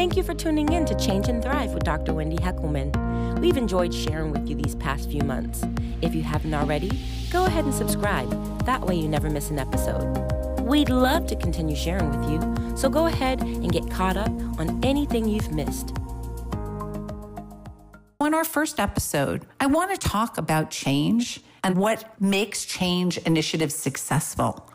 Thank 0.00 0.16
you 0.16 0.22
for 0.22 0.32
tuning 0.32 0.72
in 0.72 0.86
to 0.86 0.94
Change 0.94 1.28
and 1.28 1.42
Thrive 1.42 1.74
with 1.74 1.84
Dr. 1.84 2.14
Wendy 2.14 2.38
Heckelman. 2.38 3.38
We've 3.38 3.58
enjoyed 3.58 3.92
sharing 3.92 4.32
with 4.32 4.48
you 4.48 4.56
these 4.56 4.74
past 4.76 5.10
few 5.10 5.20
months. 5.20 5.62
If 6.00 6.14
you 6.14 6.22
haven't 6.22 6.54
already, 6.54 6.90
go 7.30 7.44
ahead 7.44 7.66
and 7.66 7.74
subscribe. 7.74 8.64
That 8.64 8.80
way 8.80 8.94
you 8.94 9.08
never 9.08 9.28
miss 9.28 9.50
an 9.50 9.58
episode. 9.58 10.08
We'd 10.62 10.88
love 10.88 11.26
to 11.26 11.36
continue 11.36 11.76
sharing 11.76 12.08
with 12.08 12.30
you, 12.30 12.76
so 12.78 12.88
go 12.88 13.08
ahead 13.08 13.42
and 13.42 13.70
get 13.70 13.90
caught 13.90 14.16
up 14.16 14.30
on 14.58 14.82
anything 14.82 15.28
you've 15.28 15.52
missed. 15.52 15.92
On 18.20 18.32
our 18.32 18.44
first 18.44 18.80
episode, 18.80 19.44
I 19.60 19.66
want 19.66 19.90
to 19.90 19.98
talk 19.98 20.38
about 20.38 20.70
change 20.70 21.42
and 21.62 21.76
what 21.76 22.18
makes 22.18 22.64
change 22.64 23.18
initiatives 23.18 23.74
successful 23.74 24.66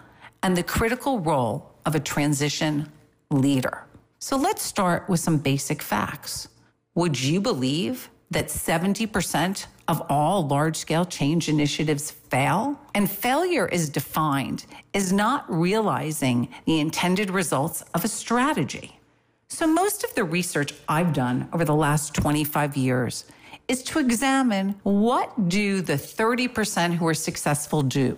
and 0.44 0.56
the 0.56 0.62
critical 0.62 1.20
role 1.20 1.74
of 1.84 1.96
a 1.96 2.00
transition 2.00 2.92
leader. 3.32 3.85
So 4.20 4.38
let's 4.38 4.62
start 4.62 5.10
with 5.10 5.20
some 5.20 5.38
basic 5.38 5.82
facts. 5.82 6.48
Would 6.96 7.22
you 7.22 7.42
believe 7.42 8.10
that 8.32 8.48
70% 8.48 9.66
of 9.88 10.02
all 10.10 10.48
large 10.48 10.78
scale 10.78 11.06
change 11.06 11.50
initiatives 11.50 12.12
fail? 12.12 12.80
And 12.96 13.12
failure 13.12 13.68
is 13.68 13.90
defined 13.90 14.66
as 14.94 15.12
not 15.12 15.46
realizing 15.52 16.48
the 16.66 16.80
intended 16.80 17.30
results 17.30 17.84
of 17.94 18.06
a 18.06 18.08
strategy. 18.08 19.00
So, 19.48 19.68
most 19.68 20.04
of 20.04 20.14
the 20.16 20.24
research 20.24 20.74
I've 20.88 21.14
done 21.14 21.48
over 21.54 21.66
the 21.66 21.76
last 21.76 22.14
25 22.16 22.76
years 22.78 23.26
is 23.68 23.84
to 23.84 24.00
examine 24.00 24.76
what 24.84 25.50
do 25.50 25.82
the 25.82 25.94
30% 25.94 26.96
who 26.96 27.08
are 27.08 27.14
successful 27.14 27.82
do? 27.82 28.18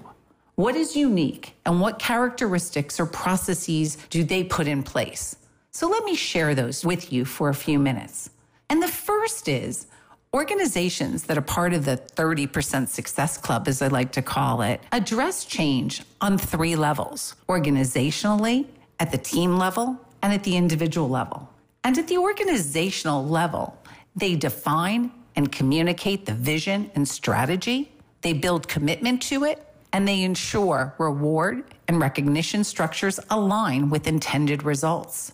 What 0.56 0.76
is 0.76 0.96
unique 0.96 1.54
and 1.66 1.82
what 1.82 2.00
characteristics 2.00 3.00
or 3.00 3.06
processes 3.06 3.98
do 4.10 4.24
they 4.24 4.44
put 4.44 4.68
in 4.68 4.84
place? 4.84 5.37
So 5.78 5.88
let 5.88 6.06
me 6.06 6.16
share 6.16 6.56
those 6.56 6.84
with 6.84 7.14
you 7.14 7.24
for 7.24 7.50
a 7.50 7.54
few 7.54 7.78
minutes. 7.78 8.32
And 8.68 8.82
the 8.82 8.88
first 8.88 9.48
is 9.48 9.86
organizations 10.34 11.26
that 11.26 11.38
are 11.38 11.50
part 11.58 11.72
of 11.72 11.86
the 11.86 11.98
30% 11.98 12.88
Success 12.88 13.38
Club, 13.38 13.68
as 13.68 13.84
I 13.84 13.88
like 13.90 14.12
to 14.14 14.24
call 14.24 14.64
it, 14.64 14.82
address 14.92 15.46
change 15.46 16.02
on 16.20 16.40
three 16.40 16.76
levels 16.76 17.36
organizationally, 17.48 18.66
at 19.00 19.12
the 19.12 19.20
team 19.20 19.60
level, 19.60 20.02
and 20.24 20.34
at 20.34 20.44
the 20.44 20.58
individual 20.58 21.10
level. 21.10 21.48
And 21.84 21.96
at 22.00 22.08
the 22.08 22.18
organizational 22.18 23.24
level, 23.24 23.78
they 24.16 24.36
define 24.36 25.12
and 25.36 25.52
communicate 25.52 26.26
the 26.26 26.34
vision 26.34 26.90
and 26.96 27.08
strategy, 27.08 27.92
they 28.24 28.34
build 28.34 28.68
commitment 28.68 29.22
to 29.30 29.44
it, 29.44 29.64
and 29.94 30.08
they 30.08 30.24
ensure 30.24 30.96
reward 30.98 31.66
and 31.88 32.02
recognition 32.02 32.64
structures 32.64 33.20
align 33.30 33.92
with 33.92 34.08
intended 34.08 34.64
results. 34.64 35.34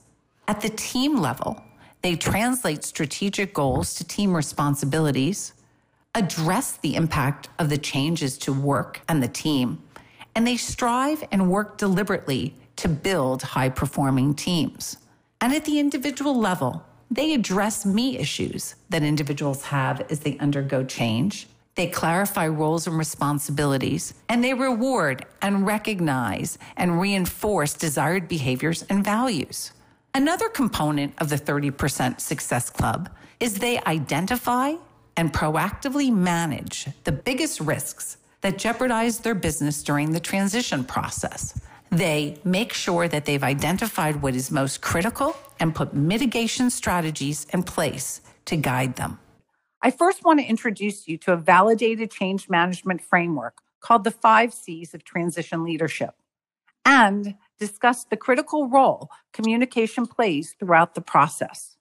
At 0.53 0.61
the 0.61 0.69
team 0.69 1.17
level, 1.17 1.63
they 2.03 2.15
translate 2.15 2.83
strategic 2.83 3.55
goals 3.55 3.95
to 3.95 4.03
team 4.03 4.35
responsibilities, 4.35 5.53
address 6.13 6.73
the 6.73 6.93
impact 6.93 7.49
of 7.57 7.69
the 7.69 7.77
changes 7.79 8.37
to 8.37 8.53
work 8.53 9.01
and 9.09 9.23
the 9.23 9.27
team, 9.27 9.81
and 10.35 10.45
they 10.45 10.55
strive 10.55 11.23
and 11.31 11.49
work 11.49 11.79
deliberately 11.79 12.53
to 12.75 12.87
build 12.87 13.41
high 13.41 13.69
performing 13.69 14.35
teams. 14.35 14.97
And 15.41 15.53
at 15.53 15.65
the 15.65 15.79
individual 15.79 16.37
level, 16.37 16.85
they 17.09 17.33
address 17.33 17.83
me 17.83 18.19
issues 18.19 18.75
that 18.89 19.01
individuals 19.01 19.63
have 19.63 20.01
as 20.11 20.19
they 20.19 20.37
undergo 20.37 20.83
change. 20.83 21.47
They 21.73 21.87
clarify 21.87 22.45
roles 22.45 22.85
and 22.85 22.95
responsibilities, 22.95 24.13
and 24.29 24.43
they 24.43 24.53
reward 24.53 25.25
and 25.41 25.65
recognize 25.65 26.59
and 26.77 27.01
reinforce 27.01 27.73
desired 27.73 28.27
behaviors 28.27 28.83
and 28.83 29.03
values. 29.03 29.71
Another 30.15 30.47
component 30.47 31.15
of 31.17 31.29
the 31.29 31.37
30% 31.37 32.21
Success 32.21 32.69
Club 32.69 33.09
is 33.39 33.55
they 33.55 33.79
identify 33.81 34.75
and 35.17 35.33
proactively 35.33 36.13
manage 36.13 36.87
the 37.03 37.11
biggest 37.11 37.59
risks 37.59 38.17
that 38.41 38.59
jeopardize 38.59 39.19
their 39.19 39.33
business 39.33 39.81
during 39.81 40.11
the 40.11 40.19
transition 40.19 40.83
process. 40.83 41.59
They 41.89 42.39
make 42.43 42.73
sure 42.73 43.07
that 43.07 43.25
they've 43.25 43.43
identified 43.43 44.21
what 44.21 44.35
is 44.35 44.51
most 44.51 44.81
critical 44.81 45.35
and 45.59 45.73
put 45.73 45.95
mitigation 45.95 46.69
strategies 46.69 47.47
in 47.51 47.63
place 47.63 48.21
to 48.45 48.55
guide 48.55 48.97
them. 48.97 49.17
I 49.81 49.89
first 49.89 50.23
want 50.23 50.39
to 50.39 50.45
introduce 50.45 51.07
you 51.07 51.17
to 51.19 51.33
a 51.33 51.37
validated 51.37 52.11
change 52.11 52.49
management 52.49 53.01
framework 53.01 53.57
called 53.79 54.03
the 54.03 54.11
five 54.11 54.53
C's 54.53 54.93
of 54.93 55.03
transition 55.03 55.63
leadership 55.63 56.13
and 56.85 57.35
discuss 57.59 58.03
the 58.05 58.17
critical 58.17 58.67
role 58.67 59.09
communication 59.31 60.05
plays 60.05 60.55
throughout 60.59 60.95
the 60.95 61.01
process. 61.01 61.77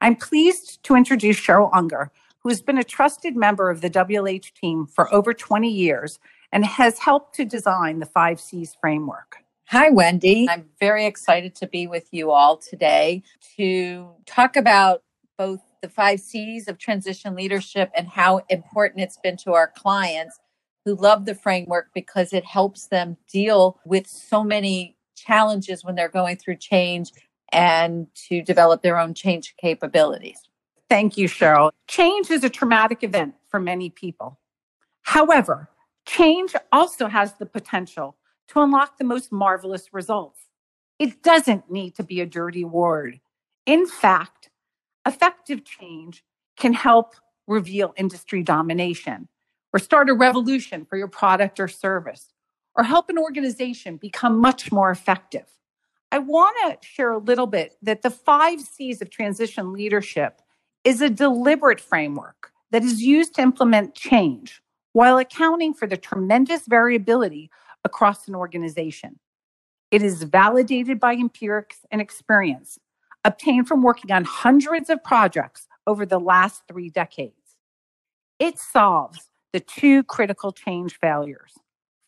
I'm 0.00 0.16
pleased 0.16 0.82
to 0.84 0.96
introduce 0.96 1.38
Cheryl 1.38 1.70
Unger, 1.72 2.10
who 2.40 2.48
has 2.48 2.60
been 2.60 2.78
a 2.78 2.84
trusted 2.84 3.36
member 3.36 3.70
of 3.70 3.80
the 3.80 3.90
WLH 3.90 4.52
team 4.54 4.86
for 4.86 5.12
over 5.14 5.32
20 5.32 5.70
years 5.70 6.18
and 6.50 6.64
has 6.64 6.98
helped 6.98 7.34
to 7.36 7.44
design 7.44 8.00
the 8.00 8.06
5 8.06 8.40
C's 8.40 8.76
framework. 8.80 9.36
Hi, 9.66 9.88
Wendy. 9.90 10.46
I'm 10.50 10.68
very 10.80 11.06
excited 11.06 11.54
to 11.56 11.66
be 11.66 11.86
with 11.86 12.08
you 12.10 12.30
all 12.30 12.58
today 12.58 13.22
to 13.56 14.10
talk 14.26 14.56
about 14.56 15.02
both 15.38 15.60
the 15.80 15.88
five 15.88 16.20
C's 16.20 16.68
of 16.68 16.78
transition 16.78 17.34
leadership 17.34 17.90
and 17.96 18.06
how 18.06 18.42
important 18.48 19.00
it's 19.00 19.16
been 19.16 19.36
to 19.38 19.54
our 19.54 19.72
clients 19.74 20.38
who 20.84 20.94
love 20.94 21.24
the 21.24 21.34
framework 21.34 21.90
because 21.94 22.32
it 22.32 22.44
helps 22.44 22.86
them 22.86 23.16
deal 23.30 23.78
with 23.84 24.06
so 24.06 24.42
many 24.42 24.96
challenges 25.16 25.84
when 25.84 25.94
they're 25.94 26.08
going 26.08 26.36
through 26.36 26.56
change 26.56 27.12
and 27.52 28.06
to 28.14 28.42
develop 28.42 28.82
their 28.82 28.98
own 28.98 29.14
change 29.14 29.54
capabilities. 29.60 30.40
Thank 30.88 31.16
you, 31.16 31.28
Cheryl. 31.28 31.70
Change 31.86 32.30
is 32.30 32.44
a 32.44 32.50
traumatic 32.50 33.02
event 33.02 33.34
for 33.48 33.60
many 33.60 33.90
people. 33.90 34.38
However, 35.02 35.68
change 36.06 36.54
also 36.72 37.06
has 37.06 37.34
the 37.34 37.46
potential 37.46 38.16
to 38.48 38.60
unlock 38.60 38.98
the 38.98 39.04
most 39.04 39.32
marvelous 39.32 39.92
results. 39.92 40.40
It 40.98 41.22
doesn't 41.22 41.70
need 41.70 41.94
to 41.96 42.02
be 42.02 42.20
a 42.20 42.26
dirty 42.26 42.64
word. 42.64 43.20
In 43.66 43.86
fact, 43.86 44.50
effective 45.06 45.64
change 45.64 46.24
can 46.56 46.72
help 46.72 47.14
reveal 47.46 47.94
industry 47.96 48.42
domination 48.42 49.28
or 49.72 49.78
start 49.78 50.10
a 50.10 50.14
revolution 50.14 50.84
for 50.84 50.96
your 50.96 51.08
product 51.08 51.58
or 51.58 51.68
service 51.68 52.32
or 52.74 52.84
help 52.84 53.08
an 53.08 53.18
organization 53.18 53.96
become 53.96 54.38
much 54.38 54.72
more 54.72 54.90
effective. 54.90 55.46
I 56.10 56.18
want 56.18 56.56
to 56.82 56.86
share 56.86 57.12
a 57.12 57.18
little 57.18 57.46
bit 57.46 57.76
that 57.82 58.02
the 58.02 58.10
five 58.10 58.60
C's 58.60 59.00
of 59.00 59.10
transition 59.10 59.72
leadership 59.72 60.42
is 60.84 61.00
a 61.00 61.08
deliberate 61.08 61.80
framework 61.80 62.52
that 62.70 62.82
is 62.82 63.02
used 63.02 63.34
to 63.34 63.42
implement 63.42 63.94
change 63.94 64.62
while 64.92 65.18
accounting 65.18 65.72
for 65.72 65.86
the 65.86 65.96
tremendous 65.96 66.66
variability 66.66 67.50
across 67.84 68.28
an 68.28 68.34
organization. 68.34 69.18
It 69.90 70.02
is 70.02 70.22
validated 70.22 71.00
by 71.00 71.14
empirics 71.14 71.80
and 71.90 72.00
experience 72.00 72.78
obtained 73.24 73.68
from 73.68 73.82
working 73.82 74.10
on 74.10 74.24
hundreds 74.24 74.90
of 74.90 75.02
projects 75.04 75.68
over 75.86 76.04
the 76.04 76.18
last 76.18 76.62
three 76.66 76.90
decades. 76.90 77.56
It 78.38 78.58
solves 78.58 79.30
the 79.52 79.60
two 79.60 80.02
critical 80.04 80.52
change 80.52 80.98
failures. 80.98 81.54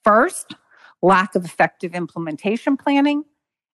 First, 0.03 0.55
lack 1.03 1.35
of 1.35 1.45
effective 1.45 1.95
implementation 1.95 2.77
planning. 2.77 3.25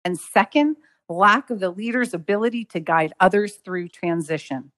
And 0.03 0.19
second, 0.19 0.77
lack 1.09 1.49
of 1.49 1.59
the 1.59 1.69
leader's 1.69 2.13
ability 2.13 2.65
to 2.65 2.79
guide 2.79 3.13
others 3.19 3.55
through 3.55 3.89
transition. 3.89 4.71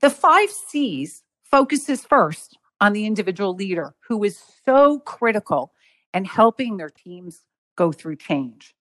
The 0.00 0.10
five 0.10 0.50
C's 0.50 1.22
focuses 1.42 2.04
first 2.04 2.58
on 2.80 2.92
the 2.92 3.06
individual 3.06 3.54
leader 3.54 3.94
who 4.08 4.22
is 4.24 4.42
so 4.64 4.98
critical 5.00 5.72
in 6.12 6.24
helping 6.24 6.76
their 6.76 6.90
teams 6.90 7.42
go 7.76 7.92
through 7.92 8.16
change. 8.16 8.74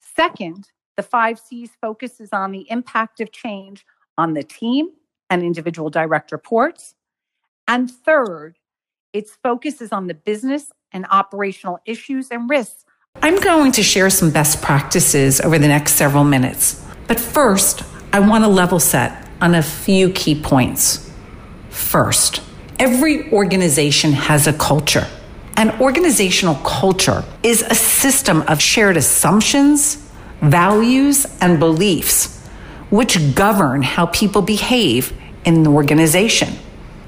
Second, 0.00 0.70
the 0.96 1.02
five 1.02 1.38
C's 1.38 1.70
focuses 1.80 2.30
on 2.32 2.52
the 2.52 2.66
impact 2.70 3.20
of 3.20 3.32
change 3.32 3.84
on 4.16 4.34
the 4.34 4.44
team 4.44 4.90
and 5.28 5.42
individual 5.42 5.90
direct 5.90 6.32
reports. 6.32 6.94
And 7.66 7.90
third, 7.90 8.56
its 9.14 9.38
focus 9.42 9.80
is 9.80 9.92
on 9.92 10.08
the 10.08 10.14
business 10.14 10.72
and 10.92 11.06
operational 11.10 11.78
issues 11.86 12.28
and 12.30 12.50
risks. 12.50 12.84
I'm 13.22 13.40
going 13.40 13.70
to 13.72 13.82
share 13.82 14.10
some 14.10 14.30
best 14.30 14.60
practices 14.60 15.40
over 15.40 15.56
the 15.58 15.68
next 15.68 15.94
several 15.94 16.24
minutes. 16.24 16.84
But 17.06 17.20
first, 17.20 17.84
I 18.12 18.18
want 18.20 18.42
to 18.44 18.48
level 18.48 18.80
set 18.80 19.28
on 19.40 19.54
a 19.54 19.62
few 19.62 20.10
key 20.10 20.34
points. 20.40 21.10
First, 21.70 22.42
every 22.80 23.30
organization 23.32 24.12
has 24.12 24.48
a 24.48 24.52
culture. 24.52 25.06
An 25.56 25.80
organizational 25.80 26.56
culture 26.56 27.24
is 27.44 27.62
a 27.62 27.74
system 27.74 28.42
of 28.42 28.60
shared 28.60 28.96
assumptions, 28.96 30.10
values, 30.42 31.24
and 31.40 31.60
beliefs 31.60 32.34
which 32.90 33.34
govern 33.34 33.82
how 33.82 34.06
people 34.06 34.42
behave 34.42 35.12
in 35.44 35.62
the 35.62 35.70
organization 35.70 36.48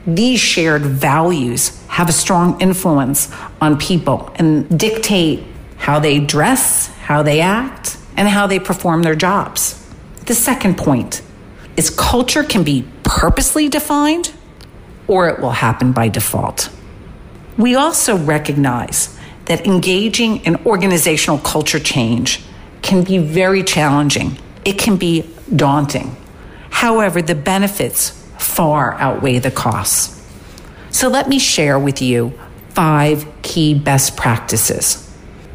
these 0.06 0.38
shared 0.38 0.82
values 0.82 1.84
have 1.88 2.08
a 2.08 2.12
strong 2.12 2.60
influence 2.60 3.32
on 3.60 3.78
people 3.78 4.30
and 4.36 4.78
dictate 4.78 5.42
how 5.78 5.98
they 5.98 6.20
dress, 6.20 6.86
how 6.86 7.22
they 7.22 7.40
act, 7.40 7.96
and 8.16 8.28
how 8.28 8.46
they 8.46 8.58
perform 8.58 9.02
their 9.02 9.14
jobs. 9.14 9.82
The 10.26 10.34
second 10.34 10.78
point 10.78 11.22
is 11.76 11.90
culture 11.90 12.44
can 12.44 12.62
be 12.62 12.86
purposely 13.02 13.68
defined 13.68 14.32
or 15.06 15.28
it 15.28 15.40
will 15.40 15.50
happen 15.50 15.92
by 15.92 16.08
default. 16.08 16.70
We 17.56 17.74
also 17.74 18.16
recognize 18.16 19.16
that 19.46 19.66
engaging 19.66 20.44
in 20.44 20.56
organizational 20.66 21.38
culture 21.38 21.78
change 21.78 22.42
can 22.82 23.04
be 23.04 23.18
very 23.18 23.62
challenging. 23.62 24.38
It 24.64 24.78
can 24.78 24.96
be 24.96 25.28
daunting. 25.54 26.16
However, 26.70 27.22
the 27.22 27.34
benefits 27.34 28.25
far 28.38 28.94
outweigh 28.94 29.38
the 29.38 29.50
costs. 29.50 30.12
So 30.90 31.08
let 31.08 31.28
me 31.28 31.38
share 31.38 31.78
with 31.78 32.00
you 32.00 32.38
five 32.70 33.26
key 33.42 33.74
best 33.74 34.16
practices. 34.16 35.02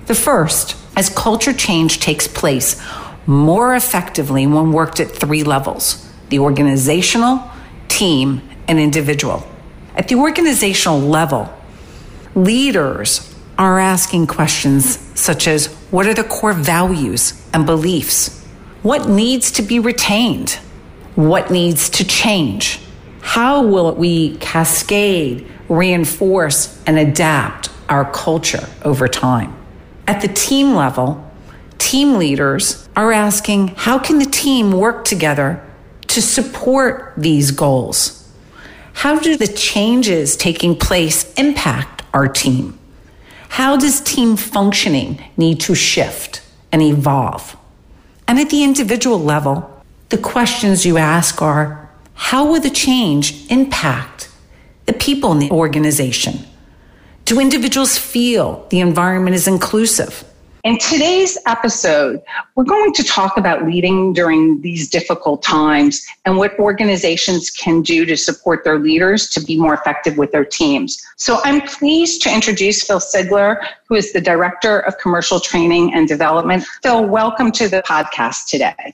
The 0.06 0.16
first, 0.16 0.75
as 0.95 1.10
culture 1.10 1.54
change 1.54 2.00
takes 2.00 2.28
place 2.28 2.81
more 3.25 3.75
effectively 3.75 4.45
when 4.48 4.72
worked 4.72 5.00
at 5.00 5.12
three 5.12 5.44
levels 5.44 6.07
the 6.30 6.39
organizational, 6.39 7.44
team, 7.89 8.42
and 8.68 8.80
individual. 8.80 9.45
At 9.95 10.07
the 10.07 10.16
organizational 10.16 11.00
level, 11.00 11.54
leaders 12.36 13.36
are 13.57 13.80
asking 13.80 14.28
questions 14.28 14.98
such 15.19 15.48
as 15.48 15.68
what 15.92 16.07
are 16.07 16.13
the 16.13 16.24
core 16.24 16.54
values 16.54 17.33
and 17.54 17.66
beliefs? 17.66 18.42
What 18.81 19.10
needs 19.10 19.51
to 19.51 19.62
be 19.62 19.80
retained? 19.80 20.57
What 21.15 21.51
needs 21.51 21.89
to 21.91 22.05
change? 22.05 22.79
How 23.21 23.63
will 23.63 23.93
we 23.95 24.37
cascade, 24.37 25.45
reinforce, 25.67 26.81
and 26.85 26.97
adapt 26.97 27.69
our 27.89 28.09
culture 28.11 28.67
over 28.83 29.07
time? 29.07 29.55
At 30.07 30.21
the 30.21 30.29
team 30.29 30.73
level, 30.73 31.29
team 31.77 32.17
leaders 32.17 32.87
are 32.95 33.11
asking 33.11 33.69
how 33.69 33.99
can 33.99 34.19
the 34.19 34.25
team 34.25 34.71
work 34.71 35.03
together 35.03 35.61
to 36.07 36.21
support 36.21 37.13
these 37.17 37.51
goals? 37.51 38.29
How 38.93 39.19
do 39.19 39.37
the 39.37 39.47
changes 39.47 40.35
taking 40.35 40.75
place 40.75 41.33
impact 41.33 42.03
our 42.13 42.27
team? 42.27 42.77
How 43.49 43.77
does 43.77 44.01
team 44.01 44.37
functioning 44.37 45.23
need 45.37 45.59
to 45.61 45.75
shift 45.75 46.41
and 46.71 46.81
evolve? 46.81 47.57
And 48.27 48.39
at 48.39 48.49
the 48.49 48.63
individual 48.63 49.19
level, 49.19 49.70
the 50.11 50.17
questions 50.17 50.85
you 50.85 50.97
ask 50.97 51.41
are 51.41 51.89
how 52.13 52.45
will 52.45 52.59
the 52.59 52.69
change 52.69 53.49
impact 53.49 54.29
the 54.85 54.93
people 54.93 55.31
in 55.31 55.39
the 55.39 55.49
organization? 55.49 56.37
Do 57.23 57.39
individuals 57.39 57.97
feel 57.97 58.67
the 58.69 58.81
environment 58.81 59.35
is 59.35 59.47
inclusive? 59.47 60.25
In 60.65 60.77
today's 60.77 61.37
episode, 61.47 62.21
we're 62.55 62.65
going 62.65 62.93
to 62.93 63.03
talk 63.03 63.37
about 63.37 63.65
leading 63.65 64.11
during 64.11 64.61
these 64.61 64.89
difficult 64.89 65.41
times 65.41 66.05
and 66.25 66.37
what 66.37 66.59
organizations 66.59 67.49
can 67.49 67.81
do 67.81 68.05
to 68.05 68.17
support 68.17 68.63
their 68.65 68.77
leaders 68.77 69.29
to 69.29 69.39
be 69.39 69.57
more 69.57 69.73
effective 69.73 70.17
with 70.17 70.33
their 70.33 70.45
teams. 70.45 71.01
So 71.15 71.39
I'm 71.45 71.61
pleased 71.61 72.21
to 72.23 72.33
introduce 72.33 72.83
Phil 72.83 72.99
Sigler, 72.99 73.65
who 73.87 73.95
is 73.95 74.11
the 74.11 74.21
Director 74.21 74.81
of 74.81 74.97
Commercial 74.99 75.39
Training 75.39 75.93
and 75.95 76.07
Development. 76.07 76.63
Phil, 76.83 77.05
welcome 77.05 77.51
to 77.53 77.69
the 77.69 77.81
podcast 77.83 78.47
today. 78.47 78.93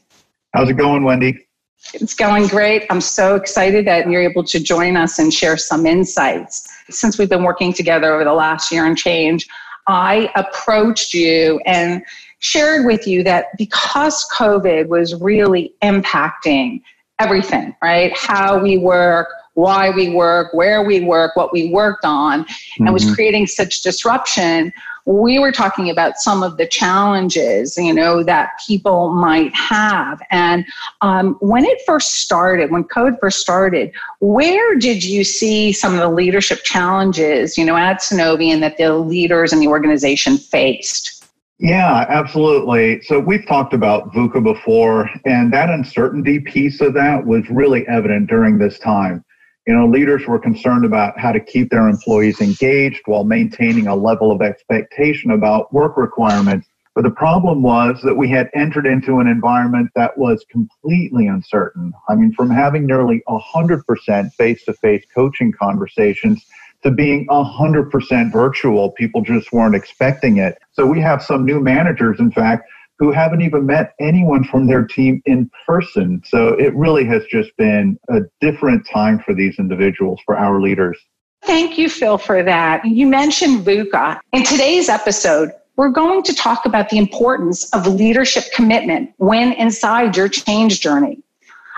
How's 0.53 0.69
it 0.69 0.73
going, 0.73 1.03
Wendy? 1.03 1.47
It's 1.93 2.15
going 2.15 2.47
great. 2.47 2.85
I'm 2.89 3.01
so 3.01 3.35
excited 3.35 3.85
that 3.87 4.09
you're 4.09 4.21
able 4.21 4.43
to 4.45 4.59
join 4.59 4.97
us 4.97 5.19
and 5.19 5.33
share 5.33 5.57
some 5.57 5.85
insights. 5.85 6.67
Since 6.89 7.17
we've 7.17 7.29
been 7.29 7.43
working 7.43 7.73
together 7.73 8.13
over 8.13 8.23
the 8.23 8.33
last 8.33 8.71
year 8.71 8.85
and 8.85 8.97
change, 8.97 9.47
I 9.87 10.29
approached 10.35 11.13
you 11.13 11.61
and 11.65 12.03
shared 12.39 12.85
with 12.85 13.07
you 13.07 13.23
that 13.23 13.45
because 13.57 14.25
COVID 14.33 14.87
was 14.87 15.15
really 15.15 15.73
impacting 15.81 16.81
everything, 17.19 17.75
right? 17.81 18.15
How 18.17 18.57
we 18.59 18.77
work, 18.77 19.29
why 19.53 19.89
we 19.89 20.09
work, 20.09 20.53
where 20.53 20.83
we 20.83 21.01
work, 21.01 21.35
what 21.35 21.51
we 21.51 21.69
worked 21.71 22.05
on, 22.05 22.43
mm-hmm. 22.43 22.85
and 22.85 22.93
was 22.93 23.05
mm-hmm. 23.05 23.13
creating 23.13 23.47
such 23.47 23.81
disruption. 23.81 24.71
We 25.07 25.39
were 25.39 25.53
talking 25.53 25.89
about 25.89 26.17
some 26.17 26.43
of 26.43 26.57
the 26.57 26.67
challenges, 26.67 27.77
you 27.77 27.93
know, 27.93 28.23
that 28.23 28.59
people 28.67 29.13
might 29.13 29.55
have. 29.55 30.21
And 30.31 30.65
um, 31.01 31.37
when 31.39 31.63
it 31.63 31.79
first 31.85 32.15
started, 32.15 32.71
when 32.71 32.83
COVID 32.83 33.17
first 33.19 33.39
started, 33.39 33.93
where 34.19 34.75
did 34.75 35.03
you 35.03 35.23
see 35.23 35.71
some 35.71 35.93
of 35.93 36.01
the 36.01 36.09
leadership 36.09 36.63
challenges, 36.63 37.57
you 37.57 37.63
know, 37.63 37.77
at 37.77 38.01
Sunovion 38.01 38.59
that 38.59 38.77
the 38.77 38.97
leaders 38.97 39.53
and 39.53 39.61
the 39.61 39.67
organization 39.67 40.37
faced? 40.37 41.17
Yeah, 41.59 42.05
absolutely. 42.09 43.01
So 43.03 43.19
we've 43.19 43.47
talked 43.47 43.73
about 43.73 44.13
VUCA 44.13 44.43
before, 44.43 45.09
and 45.25 45.51
that 45.53 45.71
uncertainty 45.71 46.39
piece 46.39 46.81
of 46.81 46.93
that 46.93 47.25
was 47.25 47.49
really 47.49 47.87
evident 47.87 48.29
during 48.29 48.59
this 48.59 48.77
time. 48.77 49.23
You 49.67 49.73
know, 49.73 49.85
leaders 49.85 50.25
were 50.25 50.39
concerned 50.39 50.85
about 50.85 51.19
how 51.19 51.33
to 51.33 51.41
keep 51.41 51.69
their 51.69 51.89
employees 51.89 52.39
engaged 52.39 53.01
while 53.05 53.25
maintaining 53.25 53.87
a 53.87 53.95
level 53.95 54.31
of 54.31 54.41
expectation 54.41 55.31
about 55.31 55.73
work 55.73 55.97
requirements. 55.97 56.69
But 56.95 57.03
the 57.03 57.11
problem 57.11 57.61
was 57.61 58.01
that 58.03 58.15
we 58.15 58.29
had 58.29 58.49
entered 58.55 58.87
into 58.87 59.19
an 59.19 59.27
environment 59.27 59.91
that 59.93 60.17
was 60.17 60.45
completely 60.49 61.27
uncertain. 61.27 61.91
I 62.07 62.15
mean, 62.15 62.31
from 62.31 62.49
having 62.49 62.87
nearly 62.87 63.21
100% 63.27 64.33
face 64.35 64.63
to 64.63 64.73
face 64.73 65.03
coaching 65.13 65.51
conversations 65.51 66.45
to 66.83 66.91
being 66.91 67.27
100% 67.27 68.31
virtual. 68.31 68.91
People 68.91 69.21
just 69.21 69.51
weren't 69.51 69.75
expecting 69.75 70.37
it. 70.37 70.57
So 70.71 70.85
we 70.85 71.01
have 71.01 71.21
some 71.21 71.45
new 71.45 71.59
managers, 71.59 72.19
in 72.19 72.31
fact, 72.31 72.69
who 72.99 73.11
haven't 73.11 73.41
even 73.41 73.65
met 73.65 73.93
anyone 73.99 74.43
from 74.43 74.67
their 74.67 74.85
team 74.85 75.21
in 75.25 75.49
person. 75.65 76.21
So 76.25 76.49
it 76.49 76.75
really 76.75 77.05
has 77.05 77.23
just 77.25 77.55
been 77.57 77.97
a 78.09 78.21
different 78.41 78.87
time 78.91 79.19
for 79.19 79.33
these 79.33 79.59
individuals, 79.59 80.19
for 80.25 80.37
our 80.37 80.59
leaders. 80.59 80.97
Thank 81.43 81.77
you, 81.77 81.89
Phil, 81.89 82.17
for 82.17 82.43
that. 82.43 82.83
You 82.83 83.07
mentioned 83.07 83.65
VUCA. 83.65 84.19
In 84.33 84.43
today's 84.43 84.89
episode, 84.89 85.51
we're 85.75 85.89
going 85.89 86.23
to 86.23 86.33
talk 86.33 86.65
about 86.65 86.89
the 86.89 86.97
importance 86.97 87.69
of 87.71 87.85
leadership 87.85 88.45
commitment 88.55 89.11
when 89.17 89.53
inside 89.53 90.17
your 90.17 90.27
change 90.27 90.81
journey. 90.81 91.19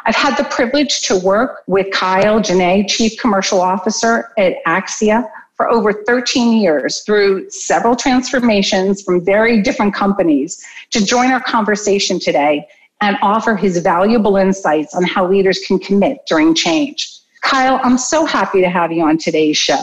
I've 0.06 0.16
had 0.16 0.38
the 0.38 0.46
privilege 0.46 1.02
to 1.04 1.18
work 1.18 1.64
with 1.68 1.92
Kyle 1.92 2.40
Janae, 2.40 2.88
Chief 2.88 3.20
Commercial 3.20 3.60
Officer 3.60 4.32
at 4.38 4.56
Axia, 4.66 5.30
for 5.60 5.70
over 5.70 5.92
13 5.92 6.54
years 6.54 7.02
through 7.02 7.50
several 7.50 7.94
transformations 7.94 9.02
from 9.02 9.26
very 9.26 9.62
different 9.62 9.94
companies 9.94 10.66
to 10.90 11.04
join 11.04 11.32
our 11.32 11.42
conversation 11.42 12.18
today 12.18 12.66
and 13.02 13.18
offer 13.22 13.58
his 13.58 13.78
valuable 13.80 14.38
insights 14.38 14.96
on 14.96 15.04
how 15.04 15.28
leaders 15.28 15.60
can 15.68 15.78
commit 15.78 16.26
during 16.28 16.56
change. 16.56 17.12
Kyle, 17.42 17.78
I'm 17.84 17.98
so 17.98 18.26
happy 18.26 18.62
to 18.62 18.70
have 18.70 18.94
you 18.94 19.04
on 19.04 19.18
today's 19.18 19.58
show. 19.58 19.82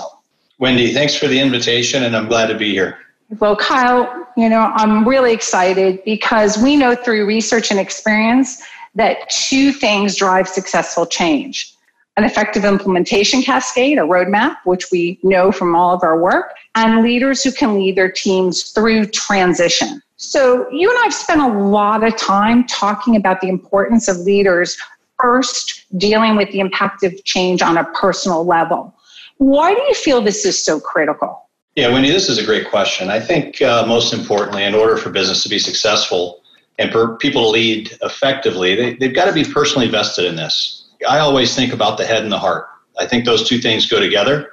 Wendy, 0.59 0.95
thanks 0.95 1.15
for 1.15 1.27
the 1.27 1.39
invitation, 1.39 2.05
and 2.05 2.17
I'm 2.17 2.27
glad 2.27 2.47
to 2.47 2.57
be 2.57 2.71
here. 2.71 2.97
Well, 3.39 3.55
Kyle, 3.55 4.27
you 4.35 4.49
know, 4.49 4.73
I'm 4.77 5.07
really 5.07 5.35
excited 5.35 6.03
because 6.07 6.57
we 6.57 6.77
know 6.77 6.95
through 6.95 7.27
research 7.27 7.71
and 7.71 7.79
experience 7.79 8.63
that 8.95 9.29
two 9.29 9.73
things 9.73 10.17
drive 10.17 10.49
successful 10.49 11.05
change 11.05 11.76
an 12.17 12.25
effective 12.25 12.65
implementation 12.65 13.43
cascade, 13.43 13.99
a 13.99 14.03
roadmap, 14.03 14.57
which 14.65 14.91
we 14.91 15.19
know 15.23 15.53
from 15.53 15.77
all 15.77 15.95
of 15.95 16.03
our 16.03 16.19
work, 16.19 16.55
and 16.75 17.03
leaders 17.03 17.43
who 17.43 17.53
can 17.53 17.75
lead 17.75 17.97
their 17.97 18.11
teams 18.11 18.71
through 18.71 19.07
transition. 19.07 20.01
So, 20.17 20.67
you 20.71 20.89
and 20.89 20.99
I 20.99 21.03
have 21.05 21.15
spent 21.15 21.43
a 21.43 21.49
lot 21.49 22.03
of 22.03 22.17
time 22.17 22.67
talking 22.67 23.17
about 23.17 23.43
the 23.43 23.49
importance 23.49 24.09
of 24.09 24.17
leaders 24.19 24.79
first 25.21 25.85
dealing 25.99 26.37
with 26.37 26.51
the 26.53 26.61
impact 26.61 27.03
of 27.03 27.13
change 27.25 27.61
on 27.61 27.77
a 27.77 27.85
personal 27.93 28.45
level. 28.45 28.95
Why 29.39 29.75
do 29.75 29.81
you 29.83 29.95
feel 29.95 30.23
this 30.23 30.47
is 30.47 30.63
so 30.63 30.81
critical? 30.81 31.43
Yeah, 31.75 31.89
Wendy, 31.89 32.11
this 32.11 32.31
is 32.31 32.39
a 32.39 32.45
great 32.45 32.71
question. 32.71 33.11
I 33.11 33.21
think 33.21 33.61
uh, 33.61 33.85
most 33.87 34.15
importantly, 34.15 34.65
in 34.65 34.75
order 34.75 34.97
for 34.97 35.11
business 35.11 35.43
to 35.43 35.51
be 35.51 35.59
successful, 35.59 36.41
and 36.79 36.91
for 36.93 37.17
people 37.17 37.43
to 37.43 37.49
lead 37.49 37.97
effectively, 38.03 38.75
they, 38.75 38.95
they've 38.95 39.15
got 39.15 39.27
to 39.27 39.33
be 39.33 39.45
personally 39.45 39.89
vested 39.89 40.25
in 40.25 40.37
this. 40.37 40.86
I 41.09 41.19
always 41.19 41.55
think 41.55 41.73
about 41.73 41.99
the 41.99 42.07
head 42.07 42.23
and 42.23 42.33
the 42.33 42.39
heart. 42.39 42.69
I 42.99 43.07
think 43.07 43.25
those 43.25 43.49
two 43.49 43.59
things 43.59 43.87
go 43.87 44.01
together. 44.01 44.53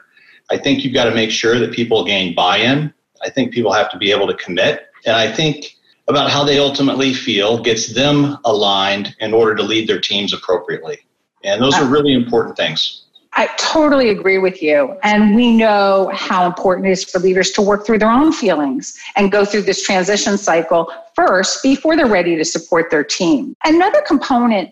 I 0.51 0.57
think 0.57 0.83
you've 0.83 0.93
got 0.93 1.05
to 1.05 1.15
make 1.15 1.31
sure 1.31 1.59
that 1.59 1.71
people 1.71 2.03
gain 2.03 2.35
buy 2.35 2.57
in. 2.57 2.93
I 3.23 3.29
think 3.29 3.53
people 3.53 3.71
have 3.71 3.89
to 3.91 3.97
be 3.97 4.11
able 4.11 4.27
to 4.27 4.35
commit. 4.35 4.87
And 5.05 5.15
I 5.15 5.31
think 5.31 5.65
about 6.07 6.29
how 6.29 6.43
they 6.43 6.59
ultimately 6.59 7.13
feel 7.13 7.61
gets 7.61 7.93
them 7.93 8.37
aligned 8.43 9.15
in 9.19 9.33
order 9.33 9.55
to 9.55 9.63
lead 9.63 9.87
their 9.87 10.01
teams 10.01 10.33
appropriately. 10.33 10.99
And 11.43 11.61
those 11.61 11.75
are 11.75 11.85
really 11.85 12.13
important 12.13 12.57
things. 12.57 13.03
I 13.35 13.47
totally 13.57 14.09
agree 14.09 14.37
with 14.37 14.61
you. 14.61 14.95
And 15.01 15.35
we 15.35 15.55
know 15.55 16.11
how 16.13 16.45
important 16.45 16.87
it 16.87 16.91
is 16.91 17.03
for 17.03 17.19
leaders 17.19 17.51
to 17.51 17.61
work 17.61 17.85
through 17.85 17.97
their 17.97 18.11
own 18.11 18.31
feelings 18.31 18.97
and 19.15 19.31
go 19.31 19.43
through 19.43 19.63
this 19.63 19.81
transition 19.81 20.37
cycle 20.37 20.93
first 21.15 21.63
before 21.63 21.95
they're 21.95 22.05
ready 22.05 22.35
to 22.35 22.45
support 22.45 22.91
their 22.91 23.03
team. 23.03 23.55
Another 23.65 24.01
component 24.05 24.71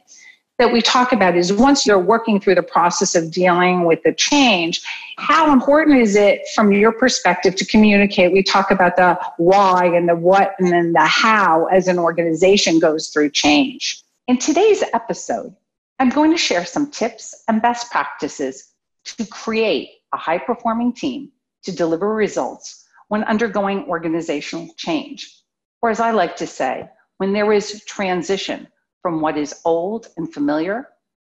that 0.61 0.71
we 0.71 0.79
talk 0.79 1.11
about 1.11 1.35
is 1.35 1.51
once 1.51 1.87
you're 1.87 1.97
working 1.97 2.39
through 2.39 2.53
the 2.53 2.61
process 2.61 3.15
of 3.15 3.31
dealing 3.31 3.83
with 3.83 4.03
the 4.03 4.13
change, 4.13 4.79
how 5.17 5.51
important 5.51 5.97
is 5.97 6.15
it 6.15 6.41
from 6.53 6.71
your 6.71 6.91
perspective 6.91 7.55
to 7.55 7.65
communicate? 7.65 8.31
We 8.31 8.43
talk 8.43 8.69
about 8.69 8.95
the 8.95 9.19
why 9.37 9.85
and 9.85 10.07
the 10.07 10.15
what 10.15 10.53
and 10.59 10.71
then 10.71 10.93
the 10.93 11.03
how 11.03 11.65
as 11.65 11.87
an 11.87 11.97
organization 11.97 12.77
goes 12.77 13.07
through 13.07 13.31
change. 13.31 14.03
In 14.27 14.37
today's 14.37 14.83
episode, 14.93 15.55
I'm 15.97 16.09
going 16.09 16.29
to 16.29 16.37
share 16.37 16.63
some 16.63 16.91
tips 16.91 17.43
and 17.47 17.59
best 17.59 17.89
practices 17.89 18.71
to 19.05 19.25
create 19.25 19.89
a 20.13 20.17
high 20.17 20.37
performing 20.37 20.93
team 20.93 21.31
to 21.63 21.71
deliver 21.71 22.13
results 22.13 22.87
when 23.07 23.23
undergoing 23.23 23.85
organizational 23.85 24.69
change, 24.77 25.41
or 25.81 25.89
as 25.89 25.99
I 25.99 26.11
like 26.11 26.35
to 26.35 26.45
say, 26.45 26.87
when 27.17 27.33
there 27.33 27.51
is 27.51 27.83
transition 27.85 28.67
from 29.01 29.21
what 29.21 29.37
is 29.37 29.61
old 29.65 30.07
and 30.17 30.33
familiar 30.33 30.87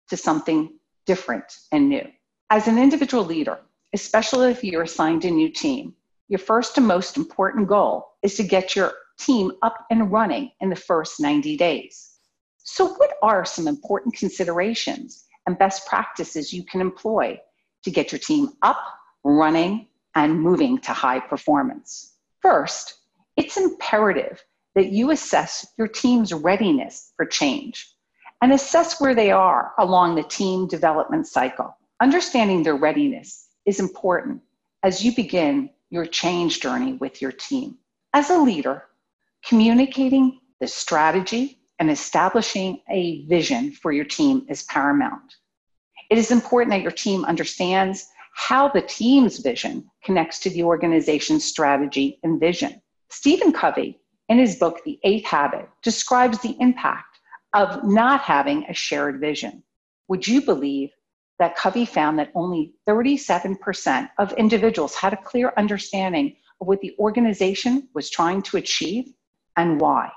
to 0.10 0.18
something 0.18 0.78
different 1.06 1.46
and 1.72 1.90
new. 1.90 2.08
As 2.50 2.68
an 2.68 2.78
individual 2.78 3.24
leader, 3.24 3.60
especially 3.94 4.52
if 4.52 4.64
you're 4.64 4.84
assigned 4.84 5.26
a 5.26 5.32
new 5.32 5.50
team, 5.50 5.94
your 6.28 6.40
first 6.40 6.78
and 6.78 6.88
most 6.88 7.18
important 7.18 7.68
goal 7.68 8.08
is 8.22 8.36
to 8.36 8.44
get 8.44 8.76
your 8.76 8.94
team 9.20 9.52
up 9.62 9.86
and 9.92 10.12
running 10.12 10.52
in 10.62 10.70
the 10.70 10.76
first 10.76 11.20
90 11.20 11.58
days. 11.58 12.12
So, 12.58 12.94
what 12.94 13.14
are 13.22 13.46
some 13.46 13.68
important 13.68 14.16
considerations 14.16 15.26
and 15.46 15.60
best 15.60 15.86
practices 15.88 16.54
you 16.54 16.64
can 16.64 16.82
employ 16.82 17.40
to 17.84 17.92
get 17.92 18.12
your 18.12 18.20
team 18.20 18.50
up, 18.62 18.80
running, 19.24 19.88
and 20.16 20.40
moving 20.40 20.78
to 20.80 20.94
high 20.94 21.20
performance? 21.20 22.14
First, 22.42 22.96
it's 23.36 23.58
imperative 23.58 24.44
that 24.76 24.90
you 24.90 25.12
assess 25.12 25.66
your 25.78 25.88
team's 25.88 26.34
readiness 26.34 27.14
for 27.16 27.26
change 27.26 27.90
and 28.42 28.52
assess 28.52 29.00
where 29.00 29.16
they 29.16 29.32
are 29.32 29.74
along 29.80 30.16
the 30.16 30.24
team 30.24 30.68
development 30.68 31.28
cycle. 31.28 31.78
Understanding 32.02 32.64
their 32.64 32.76
readiness 32.76 33.48
is 33.66 33.80
important 33.80 34.42
as 34.84 35.04
you 35.04 35.16
begin 35.16 35.70
your 35.90 36.06
change 36.06 36.60
journey 36.60 36.94
with 36.94 37.22
your 37.22 37.32
team. 37.32 37.78
As 38.14 38.30
a 38.30 38.38
leader, 38.38 38.84
communicating 39.46 40.40
the 40.60 40.68
strategy 40.68 41.60
and 41.80 41.90
establishing 41.90 42.82
a 42.90 43.26
vision 43.28 43.72
for 43.72 43.92
your 43.92 44.06
team 44.06 44.46
is 44.50 44.64
paramount. 44.64 45.36
It 46.10 46.18
is 46.18 46.32
important 46.32 46.72
that 46.72 46.82
your 46.82 46.92
team 46.92 47.26
understands 47.26 48.08
how 48.36 48.68
the 48.68 48.82
team's 48.82 49.40
vision 49.40 49.90
connects 50.04 50.40
to 50.40 50.50
the 50.50 50.64
organization's 50.64 51.46
strategy 51.46 52.20
and 52.24 52.40
vision. 52.40 52.82
Stephen 53.10 53.54
Covey, 53.54 54.00
in 54.30 54.38
his 54.38 54.56
book, 54.56 54.82
The 54.84 55.00
Eighth 55.04 55.26
Habit, 55.26 55.70
describes 55.82 56.40
the 56.40 56.56
impact 56.60 57.20
of 57.54 57.84
not 57.84 58.22
having 58.22 58.66
a 58.66 58.74
shared 58.74 59.20
vision. 59.20 59.64
Would 60.08 60.28
you 60.28 60.42
believe 60.42 60.90
that 61.40 61.56
Covey 61.56 61.86
found 61.86 62.20
that 62.20 62.32
only 62.36 62.74
37% 62.88 64.10
of 64.18 64.34
individuals 64.34 64.96
had 64.96 65.14
a 65.14 65.18
clear 65.18 65.54
understanding 65.58 66.36
of 66.62 66.68
what 66.68 66.82
the 66.82 66.96
organization 67.00 67.88
was 67.94 68.10
trying 68.10 68.42
to 68.44 68.58
achieve 68.58 69.14
and 69.58 69.80
why? 69.80 70.12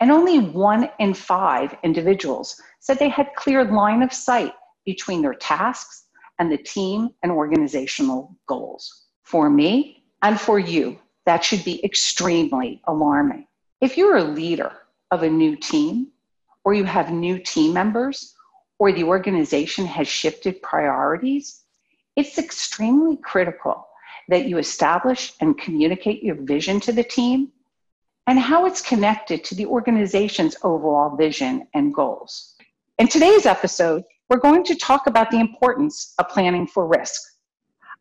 And 0.00 0.10
only 0.10 0.38
one 0.38 0.90
in 0.98 1.14
five 1.14 1.76
individuals 1.82 2.60
said 2.80 2.98
they 2.98 3.08
had 3.08 3.34
clear 3.36 3.64
line 3.64 4.02
of 4.02 4.12
sight 4.12 4.52
between 4.84 5.22
their 5.22 5.34
tasks 5.34 6.04
and 6.38 6.50
the 6.50 6.58
team 6.58 7.10
and 7.22 7.32
organizational 7.32 8.36
goals. 8.46 9.06
For 9.22 9.48
me 9.48 10.04
and 10.22 10.40
for 10.40 10.58
you, 10.58 10.98
that 11.26 11.44
should 11.44 11.64
be 11.64 11.84
extremely 11.84 12.80
alarming. 12.86 13.46
If 13.80 13.96
you're 13.96 14.16
a 14.16 14.24
leader 14.24 14.72
of 15.10 15.22
a 15.22 15.30
new 15.30 15.56
team, 15.56 16.08
or 16.64 16.74
you 16.74 16.84
have 16.84 17.12
new 17.12 17.38
team 17.38 17.72
members, 17.72 18.34
or 18.78 18.92
the 18.92 19.04
organization 19.04 19.86
has 19.86 20.08
shifted 20.08 20.60
priorities, 20.62 21.62
it's 22.16 22.38
extremely 22.38 23.16
critical 23.16 23.86
that 24.28 24.46
you 24.46 24.58
establish 24.58 25.32
and 25.40 25.58
communicate 25.58 26.22
your 26.22 26.36
vision 26.36 26.80
to 26.80 26.92
the 26.92 27.04
team 27.04 27.50
and 28.26 28.38
how 28.38 28.64
it's 28.66 28.80
connected 28.80 29.44
to 29.44 29.54
the 29.54 29.66
organization's 29.66 30.56
overall 30.62 31.14
vision 31.16 31.66
and 31.74 31.94
goals. 31.94 32.56
In 32.98 33.08
today's 33.08 33.44
episode, 33.44 34.02
we're 34.30 34.38
going 34.38 34.64
to 34.64 34.74
talk 34.76 35.06
about 35.06 35.30
the 35.30 35.40
importance 35.40 36.14
of 36.18 36.28
planning 36.28 36.66
for 36.66 36.86
risk. 36.86 37.20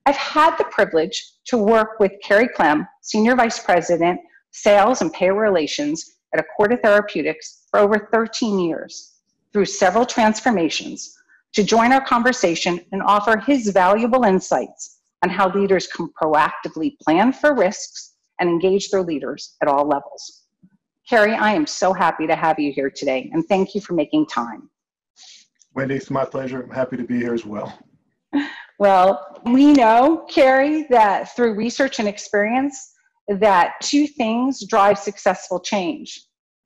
I've 0.06 0.16
had 0.16 0.58
the 0.58 0.66
privilege 0.66 1.24
to 1.46 1.58
work 1.58 2.00
with 2.00 2.12
Carrie 2.22 2.50
Clem, 2.50 2.88
Senior 3.02 3.36
Vice 3.36 3.60
President, 3.60 4.20
Sales 4.52 5.02
and 5.02 5.12
Payer 5.14 5.34
Relations 5.34 6.18
at 6.34 6.44
Acorda 6.44 6.82
Therapeutics 6.82 7.68
for 7.72 7.80
over 7.80 8.10
13 8.12 8.60
years 8.60 9.14
through 9.54 9.66
several 9.66 10.06
transformations 10.06 11.18
to 11.54 11.64
join 11.64 11.92
our 11.94 12.04
conversation 12.04 12.80
and 12.92 13.02
offer 13.04 13.38
his 13.38 13.70
valuable 13.70 14.24
insights 14.24 15.00
on 15.24 15.30
how 15.30 15.54
leaders 15.54 15.88
can 15.88 16.10
proactively 16.22 17.00
plan 17.00 17.32
for 17.32 17.56
risks 17.56 18.16
and 18.40 18.50
engage 18.50 18.90
their 18.90 19.04
leaders 19.04 19.56
at 19.62 19.68
all 19.68 19.88
levels. 19.88 20.44
Carrie, 21.08 21.34
I 21.34 21.54
am 21.54 21.68
so 21.68 21.94
happy 21.94 22.28
to 22.28 22.36
have 22.36 22.60
you 22.60 22.74
here 22.74 22.90
today, 22.90 23.30
and 23.34 23.46
thank 23.48 23.76
you 23.76 23.82
for 23.82 23.94
making 23.94 24.26
time. 24.28 24.70
Wendy, 25.76 25.96
it's 25.96 26.10
my 26.10 26.26
pleasure. 26.26 26.64
I'm 26.64 26.70
happy 26.70 26.98
to 26.98 27.04
be 27.04 27.18
here 27.18 27.34
as 27.34 27.46
well. 27.46 27.78
Well, 28.84 29.40
we 29.46 29.72
know, 29.72 30.26
Carrie, 30.30 30.84
that 30.90 31.34
through 31.38 31.54
research 31.56 32.00
and 32.00 32.08
experience, 32.10 32.92
that 33.30 33.76
two 33.82 34.08
things 34.08 34.68
drive 34.68 35.00
successful 35.00 35.62
change. 35.62 36.22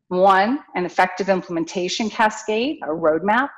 One, 0.08 0.62
an 0.74 0.88
effective 0.88 1.30
implementation 1.30 2.10
cascade, 2.10 2.80
a 2.82 2.88
roadmap, 2.88 3.50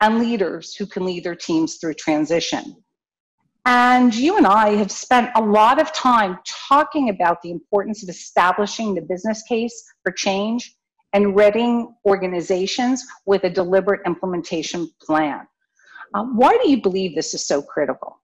and 0.00 0.18
leaders 0.18 0.74
who 0.74 0.84
can 0.84 1.06
lead 1.06 1.22
their 1.22 1.36
teams 1.36 1.76
through 1.76 1.94
transition. 1.94 2.74
And 3.66 4.12
you 4.12 4.36
and 4.36 4.48
I 4.48 4.70
have 4.70 4.90
spent 4.90 5.30
a 5.36 5.40
lot 5.40 5.80
of 5.80 5.92
time 5.92 6.40
talking 6.68 7.08
about 7.08 7.40
the 7.42 7.52
importance 7.52 8.02
of 8.02 8.08
establishing 8.08 8.96
the 8.96 9.02
business 9.02 9.44
case 9.48 9.80
for 10.02 10.10
change 10.10 10.74
and 11.12 11.36
readying 11.36 11.94
organizations 12.04 13.06
with 13.26 13.44
a 13.44 13.50
deliberate 13.50 14.00
implementation 14.04 14.90
plan. 15.00 15.46
Um, 16.14 16.36
why 16.36 16.56
do 16.62 16.70
you 16.70 16.80
believe 16.80 17.14
this 17.14 17.34
is 17.34 17.46
so 17.46 17.62
critical? 17.62 18.20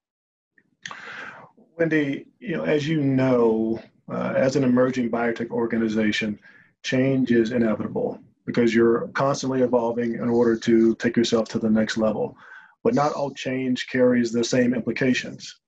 Wendy, 1.76 2.26
you 2.40 2.56
know, 2.56 2.64
as 2.64 2.86
you 2.88 3.00
know, 3.00 3.80
uh, 4.10 4.34
as 4.36 4.56
an 4.56 4.64
emerging 4.64 5.10
biotech 5.10 5.50
organization, 5.50 6.38
change 6.82 7.30
is 7.30 7.52
inevitable 7.52 8.20
because 8.46 8.74
you're 8.74 9.08
constantly 9.08 9.62
evolving 9.62 10.14
in 10.14 10.28
order 10.28 10.56
to 10.56 10.94
take 10.96 11.16
yourself 11.16 11.48
to 11.48 11.58
the 11.58 11.70
next 11.70 11.96
level 11.96 12.36
but 12.84 12.94
not 12.94 13.12
all 13.12 13.30
change 13.32 13.86
carries 13.88 14.32
the 14.32 14.44
same 14.44 14.74
implications. 14.74 15.60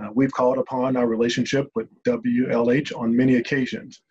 Uh, 0.00 0.08
we've 0.14 0.32
called 0.32 0.58
upon 0.58 0.96
our 0.96 1.06
relationship 1.06 1.68
with 1.74 1.88
WLH 2.04 2.94
on 2.94 3.16
many 3.16 3.36
occasions, 3.36 4.02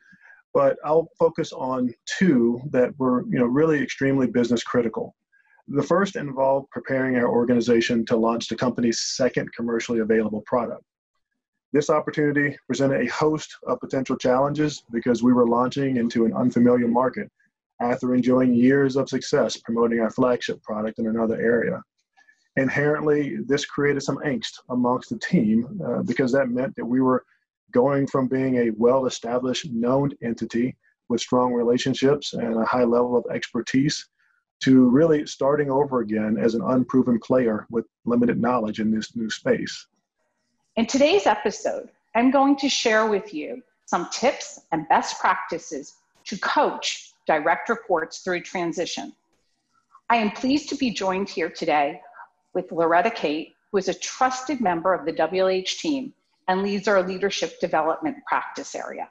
but 0.54 0.78
I'll 0.84 1.10
focus 1.20 1.54
on 1.54 1.94
two 2.06 2.62
that 2.72 2.98
were 2.98 3.26
you 3.30 3.40
know, 3.40 3.46
really 3.46 3.82
extremely 3.82 4.28
business 4.28 4.64
critical. 4.64 5.16
The 5.68 5.84
first 5.84 6.16
involved 6.16 6.70
preparing 6.72 7.18
our 7.18 7.28
organization 7.28 8.06
to 8.06 8.16
launch 8.16 8.48
the 8.48 8.56
company's 8.56 9.04
second 9.04 9.54
commercially 9.54 10.00
available 10.00 10.42
product. 10.42 10.84
This 11.74 11.90
opportunity 11.90 12.58
presented 12.68 13.02
a 13.02 13.12
host 13.12 13.58
of 13.68 13.80
potential 13.80 14.18
challenges 14.18 14.84
because 14.92 15.22
we 15.22 15.34
were 15.34 15.48
launching 15.48 15.98
into 15.98 16.26
an 16.26 16.34
unfamiliar 16.34 16.88
market 16.88 17.30
after 17.82 18.16
enjoying 18.16 18.54
years 18.54 18.96
of 18.96 19.10
success 19.10 19.58
promoting 19.58 20.00
our 20.00 20.10
flagship 20.10 20.62
product 20.64 21.00
in 21.00 21.08
another 21.08 21.40
area 21.40 21.84
inherently 22.58 23.38
this 23.46 23.66
created 23.66 24.02
some 24.02 24.18
angst 24.18 24.60
amongst 24.70 25.10
the 25.10 25.20
team 25.20 25.80
uh, 25.86 26.02
because 26.02 26.32
that 26.32 26.50
meant 26.50 26.76
that 26.76 26.86
we 26.86 27.02
were 27.02 27.24
going 27.72 28.08
from 28.08 28.28
being 28.28 28.58
a 28.58 28.72
well-established 28.72 29.70
known 29.72 30.12
entity 30.24 30.76
with 31.10 31.22
strong 31.22 31.54
relationships 31.54 32.34
and 32.34 32.56
a 32.56 32.66
high 32.66 32.84
level 32.84 33.16
of 33.16 33.26
expertise 33.32 34.10
to 34.62 34.90
really 34.90 35.26
starting 35.26 35.70
over 35.70 36.00
again 36.00 36.38
as 36.38 36.56
an 36.56 36.62
unproven 36.62 37.20
player 37.20 37.68
with 37.70 37.86
limited 38.06 38.42
knowledge 38.42 38.80
in 38.80 38.92
this 38.92 39.16
new 39.16 39.30
space. 39.30 39.88
In 40.76 40.86
today's 40.86 41.28
episode, 41.28 41.90
I'm 42.16 42.32
going 42.32 42.56
to 42.58 42.70
share 42.70 43.08
with 43.08 43.34
you 43.34 43.62
some 43.86 44.10
tips 44.12 44.60
and 44.72 44.88
best 44.90 45.20
practices 45.20 45.96
to 46.26 46.38
coach 46.40 47.12
direct 47.26 47.70
reports 47.70 48.20
through 48.20 48.42
transition. 48.42 49.14
I 50.10 50.18
am 50.18 50.32
pleased 50.32 50.70
to 50.70 50.76
be 50.76 50.92
joined 50.92 51.30
here 51.30 51.50
today 51.50 52.02
with 52.54 52.72
Loretta 52.72 53.12
Kate, 53.12 53.54
who 53.72 53.78
is 53.78 53.90
a 53.90 53.94
trusted 53.94 54.62
member 54.62 54.94
of 54.94 55.06
the 55.06 55.14
WLH 55.14 55.80
team 55.80 56.14
and 56.48 56.64
leads 56.64 56.88
our 56.88 57.04
leadership 57.04 57.60
development 57.60 58.18
practice 58.26 58.74
area. 58.74 59.10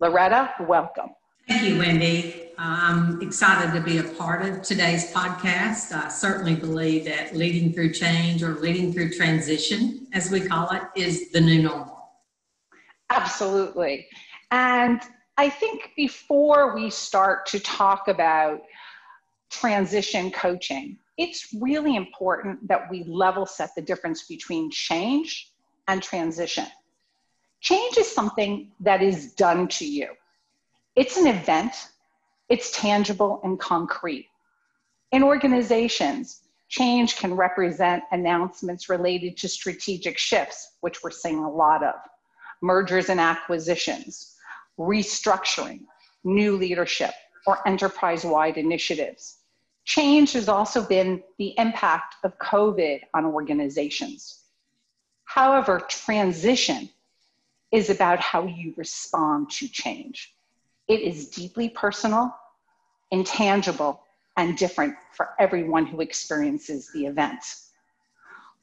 Loretta, 0.00 0.52
welcome. 0.60 1.10
Thank 1.48 1.62
you, 1.62 1.78
Wendy. 1.78 2.50
I'm 2.58 3.22
excited 3.22 3.72
to 3.72 3.80
be 3.80 3.98
a 3.98 4.02
part 4.02 4.44
of 4.44 4.62
today's 4.62 5.12
podcast. 5.12 5.92
I 5.92 6.08
certainly 6.08 6.56
believe 6.56 7.04
that 7.04 7.36
leading 7.36 7.72
through 7.72 7.92
change 7.92 8.42
or 8.42 8.54
leading 8.54 8.92
through 8.92 9.12
transition, 9.12 10.08
as 10.12 10.28
we 10.28 10.40
call 10.40 10.70
it, 10.70 10.82
is 10.96 11.30
the 11.30 11.40
new 11.40 11.62
normal. 11.62 12.10
Absolutely. 13.10 14.08
And 14.50 15.00
I 15.36 15.48
think 15.48 15.92
before 15.96 16.74
we 16.74 16.90
start 16.90 17.46
to 17.46 17.60
talk 17.60 18.08
about 18.08 18.62
transition 19.48 20.32
coaching, 20.32 20.98
it's 21.16 21.54
really 21.60 21.94
important 21.94 22.66
that 22.66 22.90
we 22.90 23.04
level 23.04 23.46
set 23.46 23.70
the 23.76 23.82
difference 23.82 24.26
between 24.26 24.68
change 24.72 25.52
and 25.86 26.02
transition. 26.02 26.66
Change 27.60 27.98
is 27.98 28.10
something 28.10 28.72
that 28.80 29.00
is 29.00 29.32
done 29.34 29.68
to 29.68 29.86
you, 29.86 30.08
it's 30.96 31.16
an 31.18 31.26
event, 31.26 31.74
it's 32.48 32.70
tangible 32.72 33.40
and 33.44 33.60
concrete. 33.60 34.28
In 35.12 35.22
organizations, 35.22 36.40
change 36.68 37.16
can 37.16 37.34
represent 37.34 38.02
announcements 38.10 38.88
related 38.88 39.36
to 39.36 39.48
strategic 39.48 40.18
shifts, 40.18 40.72
which 40.80 41.02
we're 41.02 41.10
seeing 41.10 41.44
a 41.44 41.50
lot 41.50 41.82
of, 41.82 41.94
mergers 42.62 43.10
and 43.10 43.20
acquisitions, 43.20 44.36
restructuring, 44.78 45.82
new 46.24 46.56
leadership, 46.56 47.12
or 47.46 47.66
enterprise 47.68 48.24
wide 48.24 48.56
initiatives. 48.56 49.38
Change 49.84 50.32
has 50.32 50.48
also 50.48 50.82
been 50.82 51.22
the 51.38 51.54
impact 51.58 52.16
of 52.24 52.36
COVID 52.38 53.02
on 53.14 53.26
organizations. 53.26 54.40
However, 55.24 55.80
transition 55.88 56.88
is 57.70 57.90
about 57.90 58.18
how 58.18 58.46
you 58.46 58.72
respond 58.76 59.50
to 59.50 59.68
change. 59.68 60.35
It 60.88 61.00
is 61.00 61.28
deeply 61.30 61.68
personal, 61.68 62.34
intangible, 63.10 64.02
and 64.36 64.56
different 64.56 64.94
for 65.12 65.30
everyone 65.38 65.86
who 65.86 66.00
experiences 66.00 66.90
the 66.92 67.06
event. 67.06 67.42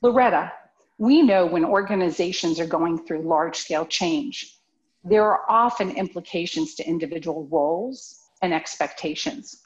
Loretta, 0.02 0.52
we 0.98 1.22
know 1.22 1.46
when 1.46 1.66
organizations 1.66 2.60
are 2.60 2.68
going 2.68 2.98
through 2.98 3.24
large 3.24 3.58
scale 3.58 3.86
change, 3.86 4.58
there 5.04 5.26
are 5.26 5.42
often 5.50 5.92
implications 5.92 6.76
to 6.76 6.88
individual 6.88 7.46
roles 7.48 8.22
and 8.42 8.54
expectations. 8.54 9.62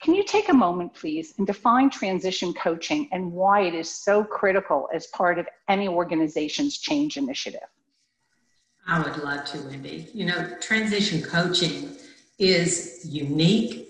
Can 0.00 0.14
you 0.14 0.24
take 0.24 0.48
a 0.48 0.54
moment, 0.54 0.94
please, 0.94 1.34
and 1.38 1.46
define 1.46 1.90
transition 1.90 2.54
coaching 2.54 3.08
and 3.12 3.32
why 3.32 3.62
it 3.62 3.74
is 3.74 3.88
so 3.90 4.24
critical 4.24 4.88
as 4.94 5.06
part 5.08 5.38
of 5.38 5.46
any 5.68 5.88
organization's 5.88 6.78
change 6.78 7.16
initiative? 7.16 7.68
I 8.86 9.00
would 9.00 9.16
love 9.18 9.44
to, 9.46 9.58
Wendy. 9.62 10.08
You 10.12 10.26
know, 10.26 10.56
transition 10.60 11.22
coaching 11.22 11.96
is 12.38 13.00
unique 13.04 13.88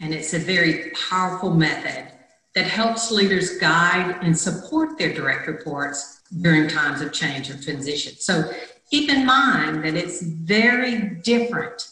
and 0.00 0.12
it's 0.12 0.34
a 0.34 0.38
very 0.38 0.90
powerful 1.08 1.50
method 1.50 2.12
that 2.54 2.66
helps 2.66 3.10
leaders 3.10 3.58
guide 3.58 4.18
and 4.22 4.36
support 4.36 4.98
their 4.98 5.12
direct 5.12 5.46
reports 5.46 6.20
during 6.40 6.68
times 6.68 7.00
of 7.00 7.12
change 7.12 7.50
or 7.50 7.62
transition. 7.62 8.14
So 8.16 8.52
keep 8.90 9.10
in 9.10 9.24
mind 9.24 9.84
that 9.84 9.94
it's 9.94 10.22
very 10.22 11.20
different 11.22 11.88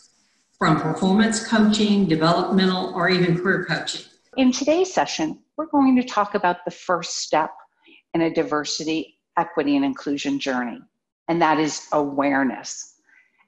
from 0.59 0.81
performance 0.81 1.47
coaching, 1.47 2.07
developmental, 2.07 2.93
or 2.95 3.09
even 3.09 3.39
career 3.39 3.65
coaching. 3.65 4.03
In 4.37 4.53
today's 4.53 4.93
session, 4.93 5.39
we're 5.57 5.67
going 5.67 5.97
to 5.97 6.03
talk 6.03 6.35
about 6.35 6.65
the 6.65 6.71
first 6.71 7.19
step 7.19 7.51
in 8.13 8.21
a 8.21 8.33
diversity, 8.33 9.19
equity, 9.39 9.77
and 9.77 9.85
inclusion 9.85 10.39
journey, 10.39 10.81
and 11.31 11.41
that 11.41 11.61
is 11.61 11.87
awareness. 11.93 12.97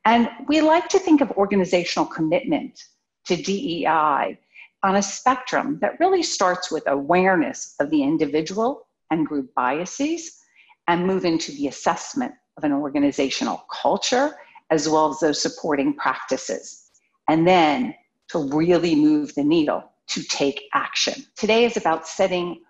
And 0.04 0.30
we 0.46 0.60
like 0.60 0.88
to 0.90 1.00
think 1.00 1.20
of 1.20 1.32
organizational 1.32 2.06
commitment 2.06 2.84
to 3.26 3.34
DEI 3.34 4.38
on 4.84 4.96
a 4.96 5.02
spectrum 5.02 5.80
that 5.80 5.98
really 5.98 6.22
starts 6.22 6.70
with 6.70 6.84
awareness 6.86 7.74
of 7.80 7.90
the 7.90 8.04
individual 8.04 8.86
and 9.10 9.26
group 9.26 9.52
biases 9.54 10.38
and 10.86 11.08
move 11.08 11.24
into 11.24 11.50
the 11.50 11.66
assessment 11.66 12.32
of 12.56 12.62
an 12.62 12.72
organizational 12.72 13.64
culture 13.68 14.36
as 14.70 14.88
well 14.88 15.10
as 15.10 15.18
those 15.18 15.42
supporting 15.42 15.92
practices 15.92 16.88
and 17.28 17.48
then 17.48 17.92
to 18.28 18.38
really 18.38 18.94
move 18.94 19.34
the 19.34 19.42
needle 19.42 19.82
to 20.06 20.22
take 20.22 20.68
action. 20.72 21.14
Today 21.34 21.64
is 21.64 21.76
about 21.76 22.06
setting 22.06 22.60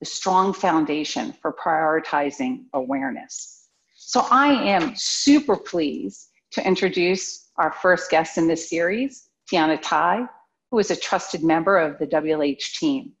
the 0.00 0.06
strong 0.06 0.54
foundation 0.54 1.34
for 1.42 1.52
prioritizing 1.52 2.64
awareness. 2.72 3.61
So 4.04 4.26
I 4.30 4.48
am 4.48 4.94
super 4.96 5.56
pleased 5.56 6.28
to 6.50 6.66
introduce 6.66 7.50
our 7.56 7.72
first 7.72 8.10
guest 8.10 8.36
in 8.36 8.48
this 8.48 8.68
series, 8.68 9.28
Tiana 9.50 9.80
Tai, 9.80 10.26
who 10.70 10.78
is 10.80 10.90
a 10.90 10.96
trusted 10.96 11.44
member 11.44 11.78
of 11.78 11.98
the 11.98 12.06
WLH 12.06 12.78
team. 12.78 13.12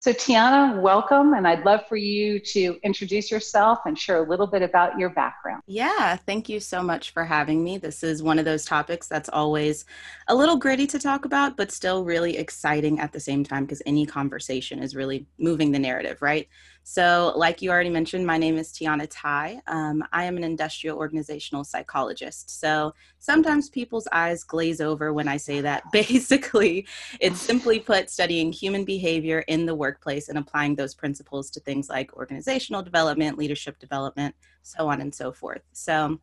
So, 0.00 0.12
Tiana, 0.12 0.80
welcome, 0.80 1.34
and 1.34 1.48
I'd 1.48 1.64
love 1.64 1.80
for 1.88 1.96
you 1.96 2.38
to 2.38 2.78
introduce 2.84 3.32
yourself 3.32 3.80
and 3.84 3.98
share 3.98 4.22
a 4.24 4.28
little 4.28 4.46
bit 4.46 4.62
about 4.62 4.96
your 4.96 5.10
background. 5.10 5.60
Yeah, 5.66 6.14
thank 6.14 6.48
you 6.48 6.60
so 6.60 6.84
much 6.84 7.10
for 7.10 7.24
having 7.24 7.64
me. 7.64 7.78
This 7.78 8.04
is 8.04 8.22
one 8.22 8.38
of 8.38 8.44
those 8.44 8.64
topics 8.64 9.08
that's 9.08 9.28
always 9.28 9.86
a 10.28 10.36
little 10.36 10.56
gritty 10.56 10.86
to 10.88 11.00
talk 11.00 11.24
about, 11.24 11.56
but 11.56 11.72
still 11.72 12.04
really 12.04 12.36
exciting 12.36 13.00
at 13.00 13.12
the 13.12 13.18
same 13.18 13.42
time 13.42 13.64
because 13.64 13.82
any 13.86 14.06
conversation 14.06 14.78
is 14.78 14.94
really 14.94 15.26
moving 15.36 15.72
the 15.72 15.80
narrative, 15.80 16.22
right? 16.22 16.46
So, 16.90 17.34
like 17.36 17.60
you 17.60 17.68
already 17.70 17.90
mentioned, 17.90 18.26
my 18.26 18.38
name 18.38 18.56
is 18.56 18.72
Tiana 18.72 19.06
Tai. 19.10 19.60
Um, 19.66 20.02
I 20.10 20.24
am 20.24 20.38
an 20.38 20.42
industrial 20.42 20.96
organizational 20.96 21.62
psychologist. 21.62 22.58
So, 22.58 22.94
sometimes 23.18 23.68
people's 23.68 24.08
eyes 24.10 24.42
glaze 24.42 24.80
over 24.80 25.12
when 25.12 25.28
I 25.28 25.36
say 25.36 25.60
that. 25.60 25.82
Basically, 25.92 26.86
it's 27.20 27.42
simply 27.42 27.78
put 27.78 28.08
studying 28.08 28.52
human 28.52 28.86
behavior 28.86 29.40
in 29.48 29.66
the 29.66 29.74
workplace 29.74 30.30
and 30.30 30.38
applying 30.38 30.76
those 30.76 30.94
principles 30.94 31.50
to 31.50 31.60
things 31.60 31.90
like 31.90 32.16
organizational 32.16 32.82
development, 32.82 33.36
leadership 33.36 33.78
development, 33.78 34.34
so 34.62 34.88
on 34.88 35.02
and 35.02 35.14
so 35.14 35.30
forth. 35.30 35.60
So, 35.74 36.18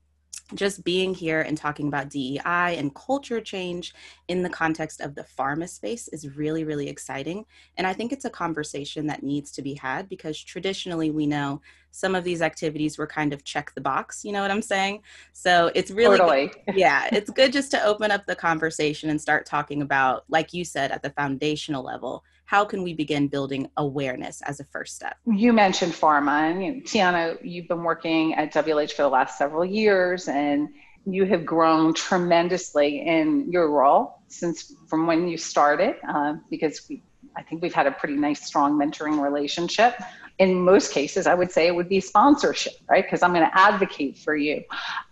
just 0.53 0.83
being 0.83 1.13
here 1.13 1.41
and 1.41 1.57
talking 1.57 1.87
about 1.87 2.09
DEI 2.09 2.75
and 2.77 2.93
culture 2.93 3.41
change 3.41 3.95
in 4.27 4.43
the 4.43 4.49
context 4.49 5.01
of 5.01 5.15
the 5.15 5.23
pharma 5.23 5.67
space 5.67 6.07
is 6.09 6.37
really, 6.37 6.63
really 6.63 6.87
exciting. 6.87 7.45
And 7.77 7.87
I 7.87 7.93
think 7.93 8.11
it's 8.11 8.25
a 8.25 8.29
conversation 8.29 9.07
that 9.07 9.23
needs 9.23 9.51
to 9.53 9.63
be 9.63 9.73
had 9.73 10.07
because 10.07 10.39
traditionally 10.39 11.09
we 11.09 11.25
know 11.25 11.61
some 11.89 12.13
of 12.13 12.23
these 12.23 12.41
activities 12.41 12.97
were 12.97 13.07
kind 13.07 13.33
of 13.33 13.43
check 13.43 13.73
the 13.73 13.81
box, 13.81 14.23
you 14.23 14.33
know 14.33 14.41
what 14.41 14.51
I'm 14.51 14.61
saying? 14.61 15.01
So 15.33 15.71
it's 15.73 15.89
really, 15.89 16.17
totally. 16.17 16.51
good, 16.65 16.75
yeah, 16.75 17.07
it's 17.11 17.29
good 17.29 17.51
just 17.51 17.71
to 17.71 17.83
open 17.83 18.11
up 18.11 18.25
the 18.27 18.35
conversation 18.35 19.09
and 19.09 19.19
start 19.19 19.45
talking 19.45 19.81
about, 19.81 20.25
like 20.27 20.53
you 20.53 20.63
said, 20.65 20.91
at 20.91 21.01
the 21.01 21.09
foundational 21.11 21.83
level, 21.83 22.23
how 22.45 22.63
can 22.63 22.83
we 22.83 22.93
begin 22.93 23.27
building 23.27 23.69
awareness 23.75 24.41
as 24.43 24.59
a 24.59 24.63
first 24.65 24.95
step? 24.95 25.17
You 25.25 25.51
mentioned 25.51 25.93
pharma, 25.93 26.51
and 26.51 26.83
Tiana, 26.83 27.37
you've 27.43 27.67
been 27.67 27.83
working 27.83 28.35
at 28.35 28.53
WLH 28.53 28.93
for 28.93 29.01
the 29.01 29.09
last 29.09 29.37
several 29.37 29.65
years, 29.65 30.27
and 30.27 30.69
you 31.05 31.25
have 31.25 31.45
grown 31.45 31.93
tremendously 31.93 33.05
in 33.05 33.51
your 33.51 33.69
role 33.69 34.19
since 34.27 34.73
from 34.87 35.07
when 35.07 35.27
you 35.27 35.37
started, 35.37 35.95
uh, 36.07 36.35
because 36.49 36.81
we, 36.87 37.03
I 37.35 37.41
think 37.41 37.61
we've 37.61 37.73
had 37.73 37.87
a 37.87 37.91
pretty 37.91 38.15
nice, 38.15 38.45
strong 38.45 38.79
mentoring 38.79 39.21
relationship. 39.21 39.95
In 40.37 40.61
most 40.61 40.91
cases, 40.91 41.27
I 41.27 41.33
would 41.33 41.51
say 41.51 41.67
it 41.67 41.75
would 41.75 41.89
be 41.89 41.99
sponsorship, 41.99 42.73
right? 42.89 43.03
Because 43.03 43.23
I'm 43.23 43.33
going 43.33 43.45
to 43.49 43.57
advocate 43.57 44.17
for 44.17 44.35
you. 44.35 44.63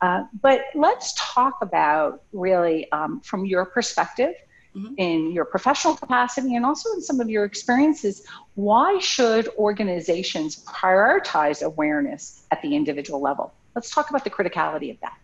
Uh, 0.01 0.23
but 0.41 0.65
let's 0.75 1.13
talk 1.17 1.59
about 1.61 2.23
really 2.33 2.91
um, 2.91 3.21
from 3.21 3.45
your 3.45 3.65
perspective 3.65 4.33
mm-hmm. 4.75 4.93
in 4.97 5.31
your 5.31 5.45
professional 5.45 5.95
capacity 5.95 6.55
and 6.55 6.65
also 6.65 6.91
in 6.93 7.01
some 7.01 7.19
of 7.19 7.29
your 7.29 7.45
experiences, 7.45 8.25
why 8.55 8.99
should 8.99 9.47
organizations 9.57 10.63
prioritize 10.65 11.61
awareness 11.63 12.45
at 12.51 12.61
the 12.61 12.75
individual 12.75 13.21
level? 13.21 13.53
Let's 13.75 13.89
talk 13.89 14.09
about 14.09 14.23
the 14.23 14.29
criticality 14.29 14.91
of 14.91 14.99
that. 15.01 15.17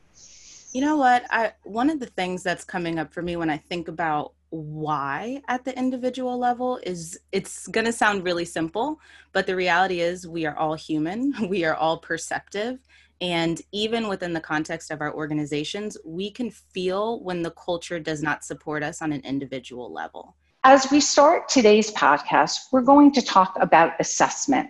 You 0.72 0.82
know 0.82 0.98
what? 0.98 1.26
I 1.32 1.54
one 1.64 1.90
of 1.90 2.00
the 2.00 2.06
things 2.06 2.44
that's 2.44 2.64
coming 2.64 3.00
up 3.00 3.12
for 3.12 3.24
me 3.24 3.36
when 3.36 3.50
I 3.50 3.58
think 3.58 3.88
about 3.88 4.34
why 4.52 5.42
at 5.48 5.64
the 5.64 5.78
individual 5.78 6.38
level 6.38 6.80
is 6.84 7.20
it's 7.32 7.68
going 7.68 7.86
to 7.86 7.92
sound 7.92 8.24
really 8.24 8.46
simple, 8.46 9.00
but 9.32 9.46
the 9.46 9.56
reality 9.56 10.02
is 10.02 10.28
we 10.28 10.46
are 10.46 10.58
all 10.58 10.76
human, 10.76 11.34
we 11.50 11.66
are 11.66 11.76
all 11.76 11.98
perceptive, 11.98 12.80
and 13.22 13.62
even 13.72 14.08
within 14.08 14.34
the 14.34 14.40
context 14.40 14.92
of 14.92 15.02
our 15.02 15.14
organizations, 15.14 15.98
we 16.06 16.32
can 16.32 16.50
feel 16.50 17.22
when 17.22 17.42
the 17.42 17.52
culture 17.52 18.00
does 18.00 18.24
not 18.24 18.44
support 18.44 18.84
us 18.84 19.02
on 19.02 19.12
an 19.12 19.22
individual 19.22 19.92
level. 19.92 20.36
As 20.64 20.90
we 20.92 21.00
start 21.00 21.50
today's 21.50 21.92
podcast, 21.92 22.58
we're 22.72 22.82
going 22.82 23.12
to 23.14 23.22
talk 23.22 23.58
about 23.60 23.94
assessment 24.00 24.70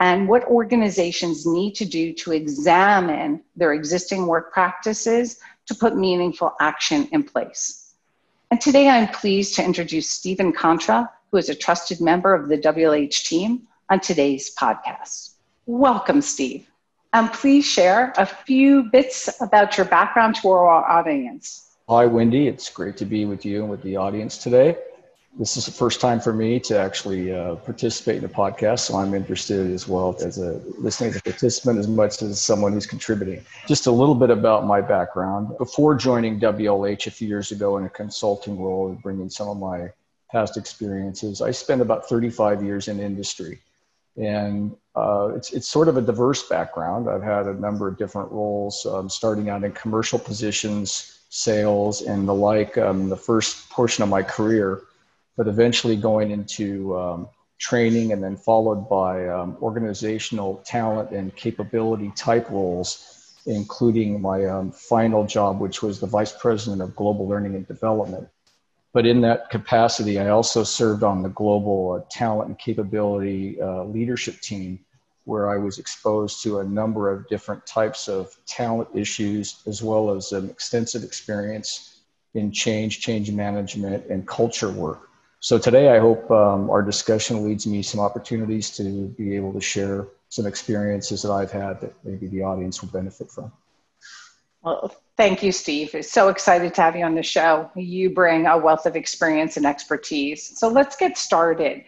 and 0.00 0.28
what 0.28 0.44
organizations 0.44 1.46
need 1.46 1.74
to 1.76 1.84
do 1.84 2.12
to 2.14 2.32
examine 2.32 3.42
their 3.56 3.72
existing 3.72 4.26
work 4.26 4.52
practices 4.52 5.38
to 5.66 5.74
put 5.74 5.96
meaningful 5.96 6.54
action 6.60 7.08
in 7.12 7.22
place. 7.22 7.94
And 8.50 8.60
today 8.60 8.88
I'm 8.88 9.08
pleased 9.08 9.54
to 9.56 9.64
introduce 9.64 10.10
Stephen 10.10 10.52
Contra, 10.52 11.10
who 11.30 11.38
is 11.38 11.48
a 11.48 11.54
trusted 11.54 12.00
member 12.00 12.34
of 12.34 12.48
the 12.48 12.58
WLH 12.58 13.24
team, 13.24 13.66
on 13.88 14.00
today's 14.00 14.54
podcast. 14.54 15.34
Welcome, 15.66 16.20
Steve. 16.20 16.71
Um, 17.14 17.28
please 17.28 17.66
share 17.66 18.14
a 18.16 18.24
few 18.24 18.84
bits 18.84 19.28
about 19.42 19.76
your 19.76 19.84
background 19.84 20.36
to 20.36 20.48
our 20.48 20.88
audience. 20.88 21.76
Hi, 21.88 22.06
Wendy. 22.06 22.48
It's 22.48 22.70
great 22.70 22.96
to 22.98 23.04
be 23.04 23.26
with 23.26 23.44
you 23.44 23.60
and 23.60 23.70
with 23.70 23.82
the 23.82 23.96
audience 23.96 24.38
today. 24.38 24.78
This 25.38 25.56
is 25.58 25.66
the 25.66 25.72
first 25.72 26.00
time 26.00 26.20
for 26.20 26.32
me 26.32 26.58
to 26.60 26.78
actually 26.78 27.34
uh, 27.34 27.56
participate 27.56 28.16
in 28.16 28.24
a 28.24 28.28
podcast, 28.28 28.80
so 28.80 28.96
I'm 28.96 29.12
interested 29.14 29.70
as 29.70 29.88
well 29.88 30.16
as 30.22 30.38
a 30.38 30.60
listening 30.78 31.10
as 31.10 31.16
a 31.16 31.22
participant 31.22 31.78
as 31.78 31.88
much 31.88 32.22
as 32.22 32.40
someone 32.40 32.72
who's 32.72 32.86
contributing. 32.86 33.42
Just 33.66 33.86
a 33.86 33.90
little 33.90 34.14
bit 34.14 34.30
about 34.30 34.66
my 34.66 34.80
background. 34.80 35.56
Before 35.58 35.94
joining 35.94 36.38
WLH 36.40 37.06
a 37.06 37.10
few 37.10 37.28
years 37.28 37.50
ago 37.50 37.76
in 37.78 37.84
a 37.84 37.90
consulting 37.90 38.58
role, 38.60 38.88
and 38.88 39.02
bringing 39.02 39.28
some 39.28 39.48
of 39.48 39.58
my 39.58 39.90
past 40.30 40.56
experiences, 40.56 41.42
I 41.42 41.50
spent 41.50 41.82
about 41.82 42.08
35 42.08 42.62
years 42.62 42.88
in 42.88 43.00
industry 43.00 43.60
and 44.16 44.76
uh, 44.94 45.30
it's 45.34 45.52
it's 45.52 45.68
sort 45.68 45.88
of 45.88 45.96
a 45.96 46.02
diverse 46.02 46.48
background. 46.48 47.08
I've 47.08 47.22
had 47.22 47.46
a 47.46 47.54
number 47.54 47.88
of 47.88 47.96
different 47.96 48.30
roles, 48.30 48.84
um, 48.86 49.08
starting 49.08 49.48
out 49.48 49.64
in 49.64 49.72
commercial 49.72 50.18
positions, 50.18 51.20
sales, 51.30 52.02
and 52.02 52.28
the 52.28 52.34
like. 52.34 52.76
Um, 52.76 53.08
the 53.08 53.16
first 53.16 53.70
portion 53.70 54.02
of 54.02 54.10
my 54.10 54.22
career 54.22 54.82
but 55.36 55.48
eventually 55.48 55.96
going 55.96 56.30
into 56.30 56.96
um, 56.98 57.28
training 57.58 58.12
and 58.12 58.22
then 58.22 58.36
followed 58.36 58.88
by 58.88 59.26
um, 59.28 59.56
organizational 59.62 60.62
talent 60.66 61.10
and 61.10 61.34
capability 61.36 62.12
type 62.16 62.50
roles, 62.50 63.34
including 63.46 64.20
my 64.20 64.44
um, 64.44 64.70
final 64.72 65.26
job, 65.26 65.60
which 65.60 65.82
was 65.82 66.00
the 66.00 66.06
vice 66.06 66.32
president 66.32 66.82
of 66.82 66.94
global 66.94 67.26
learning 67.26 67.54
and 67.54 67.66
development. 67.66 68.28
But 68.92 69.06
in 69.06 69.22
that 69.22 69.48
capacity, 69.48 70.18
I 70.18 70.28
also 70.28 70.64
served 70.64 71.02
on 71.02 71.22
the 71.22 71.30
global 71.30 71.92
uh, 71.92 72.04
talent 72.10 72.48
and 72.48 72.58
capability 72.58 73.60
uh, 73.60 73.84
leadership 73.84 74.40
team, 74.40 74.80
where 75.24 75.48
I 75.48 75.56
was 75.56 75.78
exposed 75.78 76.42
to 76.42 76.58
a 76.60 76.64
number 76.64 77.10
of 77.10 77.28
different 77.28 77.64
types 77.64 78.08
of 78.08 78.36
talent 78.46 78.88
issues, 78.94 79.62
as 79.66 79.82
well 79.82 80.10
as 80.10 80.32
an 80.32 80.50
extensive 80.50 81.04
experience 81.04 82.00
in 82.34 82.50
change, 82.52 83.00
change 83.00 83.30
management, 83.30 84.06
and 84.06 84.26
culture 84.26 84.70
work. 84.70 85.08
So 85.40 85.58
today, 85.58 85.88
I 85.88 85.98
hope 85.98 86.30
um, 86.30 86.70
our 86.70 86.82
discussion 86.82 87.44
leads 87.44 87.66
me 87.66 87.82
some 87.82 88.00
opportunities 88.00 88.70
to 88.76 89.08
be 89.18 89.34
able 89.36 89.52
to 89.54 89.60
share 89.60 90.06
some 90.28 90.46
experiences 90.46 91.22
that 91.22 91.32
I've 91.32 91.50
had 91.50 91.80
that 91.80 91.94
maybe 92.04 92.26
the 92.26 92.42
audience 92.42 92.80
will 92.80 92.90
benefit 92.90 93.30
from. 93.30 93.52
Well, 94.62 94.94
thank 95.16 95.42
you, 95.42 95.52
Steve. 95.52 95.94
So 96.02 96.28
excited 96.28 96.74
to 96.74 96.82
have 96.82 96.96
you 96.96 97.04
on 97.04 97.14
the 97.14 97.22
show. 97.22 97.70
You 97.74 98.10
bring 98.10 98.46
a 98.46 98.56
wealth 98.56 98.86
of 98.86 98.96
experience 98.96 99.56
and 99.56 99.66
expertise. 99.66 100.58
So 100.58 100.68
let's 100.68 100.96
get 100.96 101.18
started. 101.18 101.84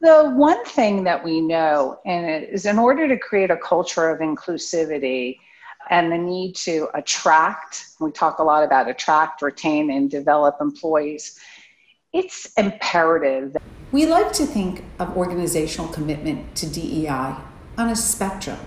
The 0.00 0.30
one 0.30 0.64
thing 0.64 1.04
that 1.04 1.22
we 1.24 1.40
know 1.40 2.00
is 2.04 2.66
in 2.66 2.78
order 2.78 3.08
to 3.08 3.18
create 3.18 3.50
a 3.50 3.56
culture 3.56 4.08
of 4.08 4.20
inclusivity 4.20 5.38
and 5.88 6.12
the 6.12 6.18
need 6.18 6.54
to 6.56 6.88
attract, 6.94 7.86
we 8.00 8.10
talk 8.12 8.38
a 8.38 8.42
lot 8.42 8.64
about 8.64 8.88
attract, 8.88 9.42
retain, 9.42 9.90
and 9.90 10.10
develop 10.10 10.56
employees 10.60 11.38
it's 12.12 12.52
imperative. 12.54 13.56
We 13.92 14.06
like 14.06 14.32
to 14.32 14.46
think 14.46 14.84
of 14.98 15.16
organizational 15.16 15.88
commitment 15.88 16.56
to 16.56 16.66
DEI 16.66 17.36
on 17.78 17.88
a 17.88 17.94
spectrum. 17.94 18.58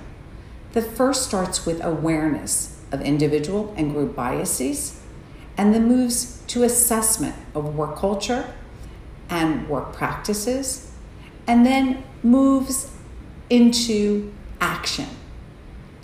The 0.72 0.82
first 0.82 1.28
starts 1.28 1.66
with 1.66 1.84
awareness 1.84 2.83
of 2.94 3.02
individual 3.02 3.74
and 3.76 3.92
group 3.92 4.16
biases, 4.16 5.02
and 5.58 5.74
then 5.74 5.88
moves 5.88 6.42
to 6.48 6.64
assessment 6.64 7.36
of 7.54 7.76
work 7.76 7.98
culture 7.98 8.54
and 9.30 9.68
work 9.68 9.92
practices, 9.92 10.92
and 11.46 11.66
then 11.66 12.04
moves 12.24 12.92
into 13.50 14.32
action. 14.62 15.08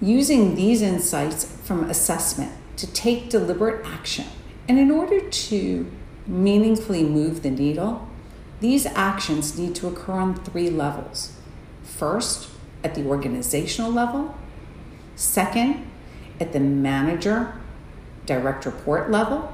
Using 0.02 0.56
these 0.56 0.82
insights 0.82 1.46
from 1.64 1.90
assessment 1.90 2.52
to 2.78 2.88
take 2.88 3.30
deliberate 3.30 3.86
action. 3.86 4.26
And 4.68 4.78
in 4.78 4.92
order 4.92 5.20
to 5.20 5.92
meaningfully 6.28 7.04
move 7.04 7.44
the 7.44 7.50
needle, 7.50 8.08
these 8.60 8.86
actions 8.86 9.58
need 9.58 9.76
to 9.76 9.88
occur 9.88 10.14
on 10.14 10.36
three 10.36 10.70
levels. 10.70 11.34
First, 11.84 12.50
at 12.84 12.96
the 12.96 13.06
organizational 13.06 13.92
level. 13.92 14.36
Second, 15.16 15.89
at 16.40 16.54
the 16.54 16.60
manager, 16.60 17.54
direct 18.26 18.66
report 18.66 19.12
level. 19.12 19.54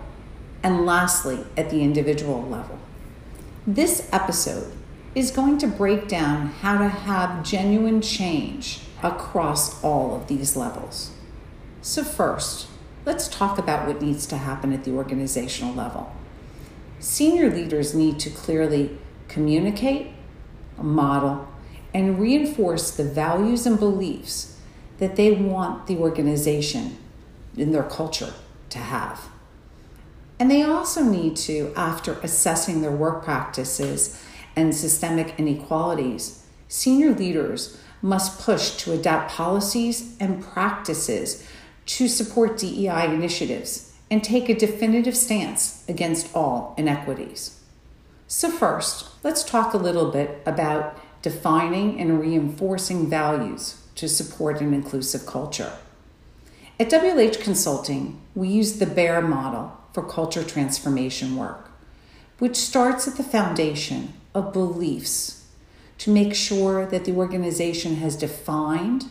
And 0.64 0.86
lastly, 0.86 1.46
at 1.56 1.70
the 1.70 1.82
individual 1.82 2.42
level. 2.42 2.80
This 3.68 4.10
episode 4.12 4.72
is 5.14 5.32
going 5.32 5.58
to 5.60 5.68
break 5.68 6.08
down 6.08 6.48
how 6.48 6.78
to 6.78 6.88
have 6.88 7.44
genuine 7.44 8.02
change 8.02 8.82
across 9.02 9.84
all 9.84 10.16
of 10.16 10.28
these 10.28 10.56
levels. 10.56 11.12
So, 11.82 12.04
first, 12.04 12.68
let's 13.06 13.28
talk 13.28 13.58
about 13.58 13.88
what 13.88 14.02
needs 14.02 14.26
to 14.28 14.38
happen 14.38 14.74
at 14.74 14.84
the 14.84 14.92
organizational 14.92 15.74
level. 15.74 16.12
Senior 17.00 17.52
leaders 17.52 17.94
need 17.94 18.20
to 18.20 18.30
clearly 18.30 18.98
communicate, 19.28 20.08
model, 20.78 21.48
and 21.94 22.20
reinforce 22.20 22.92
the 22.92 23.04
values 23.04 23.66
and 23.66 23.80
beliefs 23.80 24.55
that 24.98 25.16
they 25.16 25.32
want 25.32 25.88
the 25.88 25.98
organization 25.98 26.98
in 27.58 27.72
their 27.72 27.84
culture 27.84 28.34
to 28.70 28.78
have. 28.78 29.30
And 30.40 30.52
they 30.52 30.64
also 30.64 31.04
need 31.04 31.36
to, 31.38 31.72
after 31.76 32.14
assessing 32.22 32.82
their 32.82 32.92
work 32.92 33.24
practices 33.24 34.22
and 34.56 34.76
systemic 34.76 35.36
inequalities, 35.38 36.46
senior 36.68 37.12
leaders 37.12 37.80
must 38.02 38.42
push 38.42 38.72
to 38.78 38.92
adapt 38.92 39.32
policies 39.32 40.16
and 40.20 40.44
practices 40.44 41.48
to 41.86 42.08
support 42.08 42.58
DEI 42.58 43.06
initiatives 43.14 43.94
and 44.12 44.24
take 44.24 44.50
a 44.50 44.56
definitive 44.56 45.16
stance 45.16 45.84
against 45.88 46.36
all 46.36 46.74
inequities. 46.78 47.60
So, 48.28 48.50
first, 48.50 49.10
let's 49.24 49.44
talk 49.44 49.74
a 49.74 49.78
little 49.78 50.12
bit 50.12 50.42
about 50.46 51.00
defining 51.22 52.00
and 52.00 52.20
reinforcing 52.20 53.10
values 53.10 53.85
to 53.96 54.08
support 54.08 54.62
an 54.62 54.74
inclusive 54.74 55.26
culture. 55.26 55.74
At 56.80 56.90
WLH 56.90 57.42
Consulting, 57.42 58.22
we 58.36 58.50
use 58.50 58.80
the 58.80 58.86
BEAR 58.86 59.22
model 59.22 59.78
for 59.94 60.04
culture 60.04 60.44
transformation 60.44 61.38
work, 61.38 61.72
which 62.38 62.58
starts 62.58 63.08
at 63.08 63.16
the 63.16 63.24
foundation 63.24 64.14
of 64.34 64.52
beliefs 64.52 65.46
to 66.00 66.12
make 66.12 66.36
sure 66.36 66.86
that 66.86 67.06
the 67.06 67.14
organization 67.14 67.96
has 67.96 68.18
defined 68.18 69.06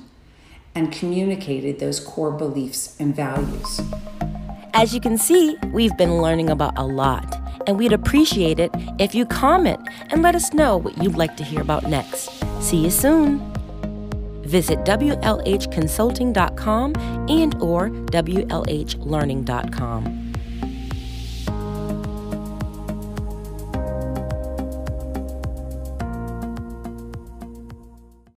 and 0.75 0.93
communicated 0.93 1.79
those 1.79 2.01
core 2.01 2.33
beliefs 2.33 2.97
and 3.01 3.17
values. 3.17 3.81
As 4.75 4.93
you 4.93 5.01
can 5.01 5.17
see, 5.17 5.57
we've 5.73 5.97
been 5.97 6.21
learning 6.21 6.51
about 6.51 6.77
a 6.77 6.85
lot, 6.85 7.41
and 7.67 7.79
we'd 7.79 7.93
appreciate 7.93 8.59
it 8.59 8.71
if 8.99 9.15
you 9.15 9.25
comment 9.25 9.89
and 10.11 10.21
let 10.21 10.35
us 10.35 10.53
know 10.53 10.77
what 10.77 10.99
you'd 11.03 11.17
like 11.17 11.37
to 11.39 11.45
hear 11.45 11.61
about 11.61 11.85
next. 11.85 12.29
See 12.61 12.79
you 12.79 12.91
soon. 12.91 13.54
Visit 14.47 14.79
WLHconsulting.com 14.81 16.97
and 17.29 17.55
or 17.61 17.91
WLHlearning.com. 17.91 20.24